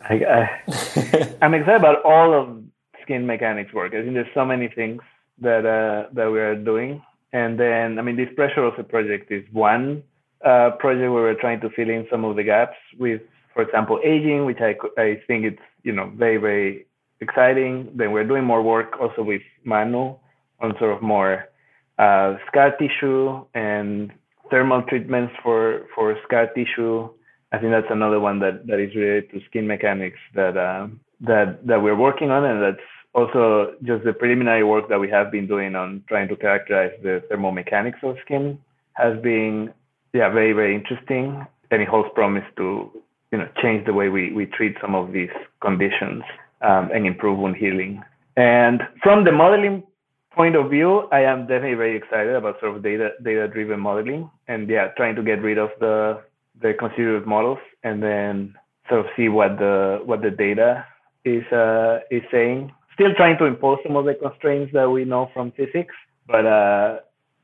[0.09, 2.63] I, I, I'm excited about all of
[3.01, 3.93] skin mechanics work.
[3.93, 5.01] I think there's so many things
[5.41, 7.01] that uh, that we are doing,
[7.33, 10.03] and then I mean this pressure also project is one
[10.43, 13.21] uh, project where we're trying to fill in some of the gaps with,
[13.53, 16.85] for example, aging, which I I think it's you know very very
[17.19, 17.91] exciting.
[17.95, 20.15] Then we're doing more work also with Manu
[20.61, 21.49] on sort of more
[21.97, 24.11] uh, scar tissue and
[24.49, 27.09] thermal treatments for for scar tissue.
[27.51, 30.87] I think that's another one that, that is related to skin mechanics that uh,
[31.21, 35.31] that that we're working on, and that's also just the preliminary work that we have
[35.31, 38.59] been doing on trying to characterize the thermomechanics of skin
[38.93, 39.73] has been
[40.13, 42.91] yeah very very interesting, and it holds promise to
[43.31, 45.29] you know change the way we, we treat some of these
[45.61, 46.23] conditions
[46.61, 48.03] um, and improve wound healing.
[48.37, 49.83] And from the modeling
[50.31, 54.29] point of view, I am definitely very excited about sort of data data driven modeling
[54.47, 56.21] and yeah, trying to get rid of the
[56.61, 58.55] the constitutive models and then
[58.89, 60.85] sort of see what the what the data
[61.23, 62.71] is uh, is saying.
[62.93, 65.93] Still trying to impose some of the constraints that we know from physics,
[66.27, 66.99] but uh,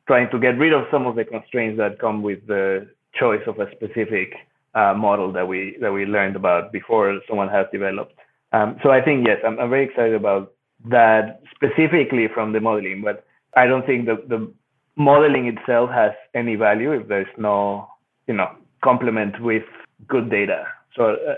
[0.07, 3.59] trying to get rid of some of the constraints that come with the choice of
[3.59, 4.33] a specific
[4.73, 8.13] uh, model that we that we learned about before someone has developed.
[8.53, 10.53] Um, so I think yes, I'm, I'm very excited about
[10.89, 14.51] that specifically from the modeling, but I don't think the, the
[14.95, 17.89] modeling itself has any value if there's no,
[18.27, 18.49] you know,
[18.83, 19.63] complement with
[20.07, 20.65] good data.
[20.95, 21.35] So uh,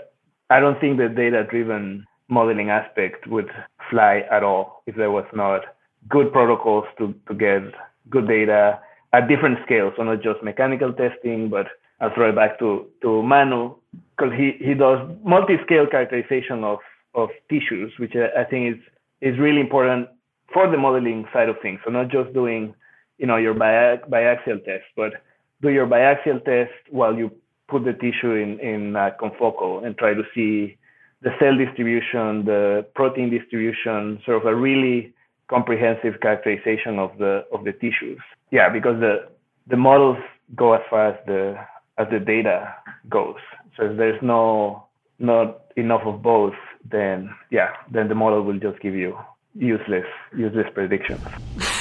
[0.50, 3.50] I don't think the data-driven modeling aspect would
[3.90, 5.62] fly at all if there was not
[6.08, 7.62] good protocols to, to get
[8.10, 8.80] good data
[9.12, 9.94] at different scales.
[9.96, 11.66] So not just mechanical testing, but
[12.00, 13.74] I'll throw it back to, to Manu
[14.16, 16.78] because he, he does multi-scale characterization of,
[17.14, 18.82] of tissues, which I think is
[19.20, 20.08] is really important
[20.52, 21.80] for the modeling side of things.
[21.84, 22.74] So not just doing,
[23.18, 25.14] you know, your biaxial test, but
[25.64, 27.30] do your biaxial test while you
[27.68, 30.76] put the tissue in in uh, confocal and try to see
[31.22, 35.12] the cell distribution, the protein distribution, sort of a really
[35.48, 38.22] comprehensive characterization of the of the tissues.
[38.50, 39.14] Yeah, because the
[39.66, 40.18] the models
[40.54, 41.42] go as far as the
[41.98, 42.74] as the data
[43.08, 43.42] goes.
[43.76, 44.84] So if there's no
[45.18, 46.58] not enough of both,
[46.96, 49.16] then yeah, then the model will just give you
[49.54, 50.06] useless
[50.36, 51.24] useless predictions.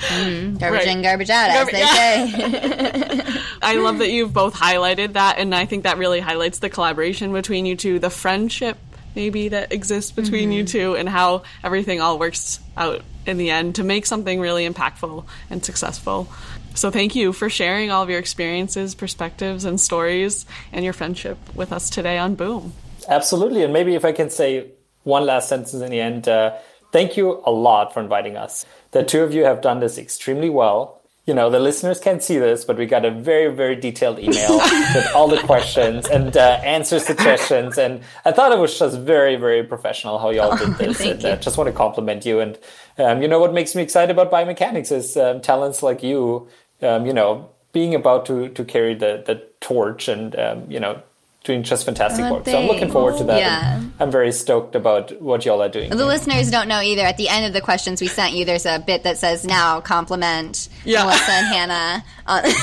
[0.00, 0.88] mm, garbage right.
[0.88, 3.24] in, garbage out, as they yeah.
[3.24, 3.40] say.
[3.62, 7.32] I love that you've both highlighted that, and I think that really highlights the collaboration
[7.32, 8.78] between you two, the friendship
[9.14, 10.52] maybe that exists between mm-hmm.
[10.52, 14.68] you two, and how everything all works out in the end to make something really
[14.68, 16.28] impactful and successful.
[16.74, 21.38] So thank you for sharing all of your experiences, perspectives, and stories, and your friendship
[21.54, 22.72] with us today on Boom.
[23.08, 23.64] Absolutely.
[23.64, 24.70] And maybe if I can say
[25.02, 26.56] one last sentence in the end, uh,
[26.92, 28.66] thank you a lot for inviting us.
[28.92, 31.00] The two of you have done this extremely well.
[31.26, 34.58] You know, the listeners can't see this, but we got a very, very detailed email
[34.94, 37.78] with all the questions and uh, answer suggestions.
[37.78, 41.00] And I thought it was just very, very professional how y'all did this.
[41.04, 42.40] and I uh, just want to compliment you.
[42.40, 42.58] And,
[42.98, 46.48] um, you know, what makes me excited about biomechanics is um, talents like you,
[46.82, 51.00] um, you know, being about to, to carry the, the torch and, um, you know,
[51.44, 52.44] doing just fantastic oh, work.
[52.44, 52.56] Thanks.
[52.56, 53.38] So I'm looking forward to that.
[53.38, 53.82] Yeah.
[53.98, 55.90] I'm very stoked about what y'all are doing.
[55.90, 56.04] The here.
[56.04, 57.02] listeners don't know either.
[57.02, 59.80] At the end of the questions we sent you, there's a bit that says now
[59.80, 61.04] compliment yeah.
[61.04, 62.04] Melissa and Hannah.
[62.26, 62.58] On- uh, so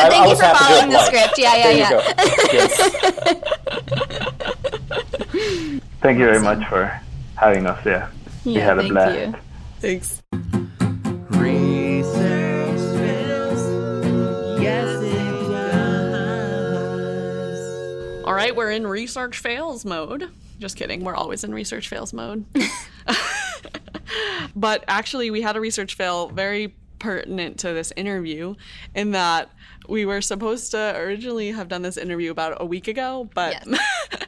[0.00, 1.38] I, thank I you for following the script.
[1.38, 1.90] Yeah, yeah, yeah.
[2.52, 2.76] Yes.
[6.00, 7.00] thank you very much for
[7.36, 7.84] having us.
[7.84, 8.10] Yeah,
[8.44, 9.18] yeah we had a blast.
[9.18, 9.34] You.
[9.80, 10.22] Thanks.
[18.32, 20.30] All right, we're in research fails mode.
[20.58, 21.04] Just kidding.
[21.04, 22.46] We're always in research fails mode.
[24.56, 28.54] but actually, we had a research fail very pertinent to this interview
[28.94, 29.50] in that
[29.86, 33.80] we were supposed to originally have done this interview about a week ago, but yes.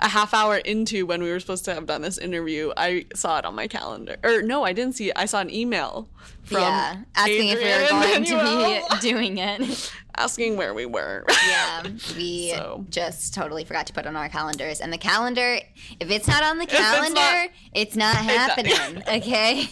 [0.00, 3.38] a half hour into when we were supposed to have done this interview, I saw
[3.38, 4.16] it on my calendar.
[4.24, 5.12] Or no, I didn't see it.
[5.14, 6.08] I saw an email
[6.42, 9.92] from yeah, asking Adrian if we were going to be doing it.
[10.16, 11.24] Asking where we were.
[11.48, 11.82] yeah,
[12.16, 12.84] we so.
[12.90, 14.80] just totally forgot to put on our calendars.
[14.80, 15.58] And the calendar,
[16.00, 19.02] if it's not on the calendar, it's not, it's not happening.
[19.08, 19.68] okay.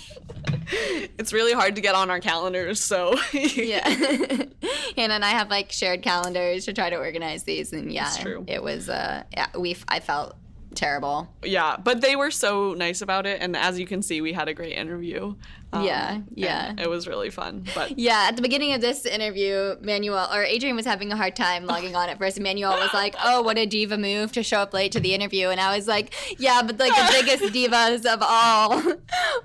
[1.18, 3.88] It's really hard to get on our calendars, so yeah.
[3.88, 8.12] Hannah and I have like shared calendars to try to organize these, and yeah,
[8.47, 10.36] it was uh, yeah, we I felt
[10.75, 11.29] terrible.
[11.43, 14.49] Yeah, but they were so nice about it, and as you can see, we had
[14.49, 15.35] a great interview.
[15.75, 17.64] Um, yeah, yeah, it was really fun.
[17.75, 21.35] But yeah, at the beginning of this interview, Manuel or Adrian was having a hard
[21.35, 22.39] time logging on at first.
[22.39, 25.49] Manuel was like, "Oh, what a diva move to show up late to the interview,"
[25.49, 28.83] and I was like, "Yeah, but like the biggest divas of all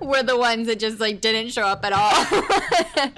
[0.06, 3.12] were the ones that just like didn't show up at all."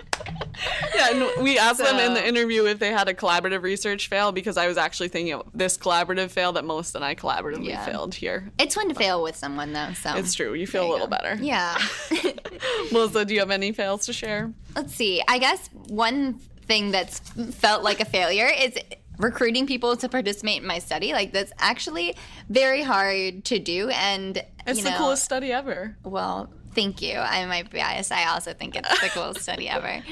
[0.95, 4.33] Yeah, and we asked them in the interview if they had a collaborative research fail
[4.33, 7.85] because I was actually thinking of this collaborative fail that Melissa and I collaboratively Yeah.
[7.85, 8.51] failed here.
[8.59, 9.93] It's fun to fail with someone though.
[9.95, 10.55] So It's true.
[10.55, 11.17] You feel a little go.
[11.17, 11.39] better.
[11.43, 11.79] Yeah.
[12.93, 14.53] Melissa, do you have any fails to share?
[14.77, 15.23] Let's see.
[15.29, 16.35] I guess one
[16.67, 17.21] thing that's
[17.55, 18.77] felt like a failure is
[19.19, 21.13] recruiting people to participate in my study.
[21.13, 22.17] Like that's actually
[22.49, 25.97] very hard to do, and It's you the coolest study ever.
[26.05, 27.15] Well, thank you.
[27.19, 28.13] I might be biased.
[28.13, 30.03] I also think it's the coolest study ever.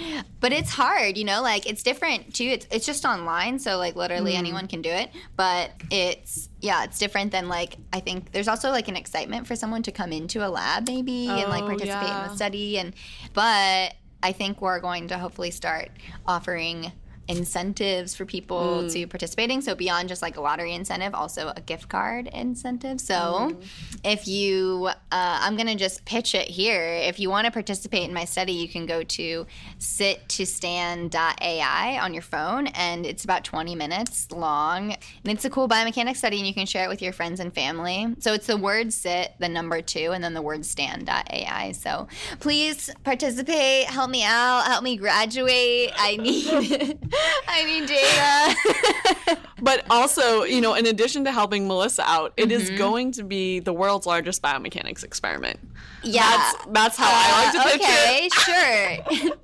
[0.41, 2.45] But it's hard, you know, like it's different too.
[2.45, 4.39] It's it's just online, so like literally Mm.
[4.39, 5.11] anyone can do it.
[5.37, 9.57] But it's yeah, it's different than like I think there's also like an excitement for
[9.57, 12.95] someone to come into a lab maybe and like Oh, participate in the study and
[13.35, 15.91] but I think we're going to hopefully start
[16.27, 16.91] offering
[17.29, 18.93] incentives for people Mm.
[18.93, 19.61] to participating.
[19.61, 23.01] So beyond just like a lottery incentive also a gift card incentive.
[23.01, 23.65] So Mm.
[24.05, 26.85] if you uh, i'm going to just pitch it here.
[26.95, 29.47] If you want to participate in my study you can go to
[29.79, 34.93] sit2stand.ai on your phone and it's about 20 minutes long.
[34.93, 37.55] And it's a cool biomechanics study and you can share it with your friends and
[37.55, 38.15] family.
[38.21, 42.09] So it's the word sit the number two and then the word stand.ai so
[42.41, 43.87] please participate.
[43.87, 44.65] Help me out.
[44.67, 45.93] Help me graduate.
[45.97, 46.99] I need
[47.49, 52.69] i need data But also, you know, in addition to helping Melissa out, it is
[52.69, 52.77] Mm-hmm.
[52.79, 55.59] going to be the world's largest biomechanics experiment.
[56.05, 59.03] yeah That's that's how I like to Uh, it.
[59.11, 59.37] okay, sure.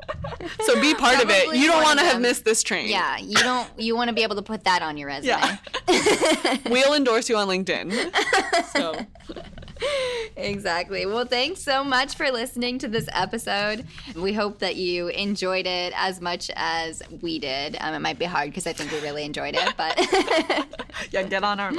[0.67, 1.57] So be part of it.
[1.57, 2.89] You don't want to have missed this train.
[2.89, 3.69] yeah, you don't.
[3.77, 5.31] You want to be able to put that on your resume.
[5.89, 6.59] Yeah.
[6.71, 7.91] we'll endorse you on LinkedIn.
[8.77, 8.95] So
[10.37, 11.07] exactly.
[11.07, 13.87] Well, thanks so much for listening to this episode.
[14.17, 17.77] We hope that you enjoyed it as much as we did.
[17.81, 19.99] Um, it might be hard because I think we really enjoyed it, but
[21.11, 21.73] yeah, get on our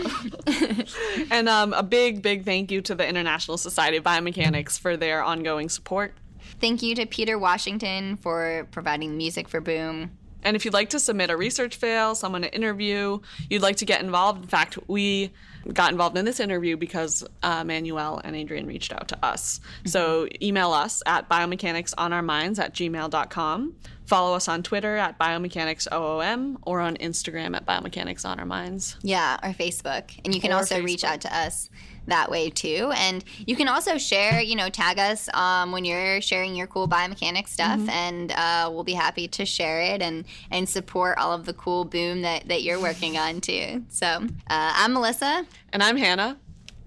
[1.31, 5.23] And um, a big, big thank you to the International Society of Biomechanics for their
[5.23, 6.13] ongoing support.
[6.59, 10.11] thank you to Peter Washington for providing music for Boom.
[10.43, 13.85] And if you'd like to submit a research fail, someone to interview, you'd like to
[13.85, 14.43] get involved.
[14.43, 15.31] In fact, we
[15.73, 19.59] got involved in this interview because uh, Manuel and Adrian reached out to us.
[19.85, 23.75] So email us at biomechanicsonOurMinds at gmail.com.
[24.05, 28.97] Follow us on Twitter at biomechanicsOOM or on Instagram at biomechanicsonOurMinds.
[29.01, 30.19] Yeah, or Facebook.
[30.23, 31.69] And you can Or also reach out to us
[32.07, 32.91] that way too.
[32.95, 36.87] And you can also share, you know, tag us um, when you're sharing your cool
[36.87, 37.89] biomechanics stuff, Mm-hmm.
[37.89, 41.83] and uh, we'll be happy to share it and and support all of the cool
[41.85, 43.83] boom that that you're working on too.
[43.89, 45.45] So uh, I'm Melissa.
[45.73, 46.37] And I'm Hannah.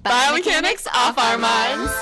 [0.05, 1.93] Biomechanics off our minds.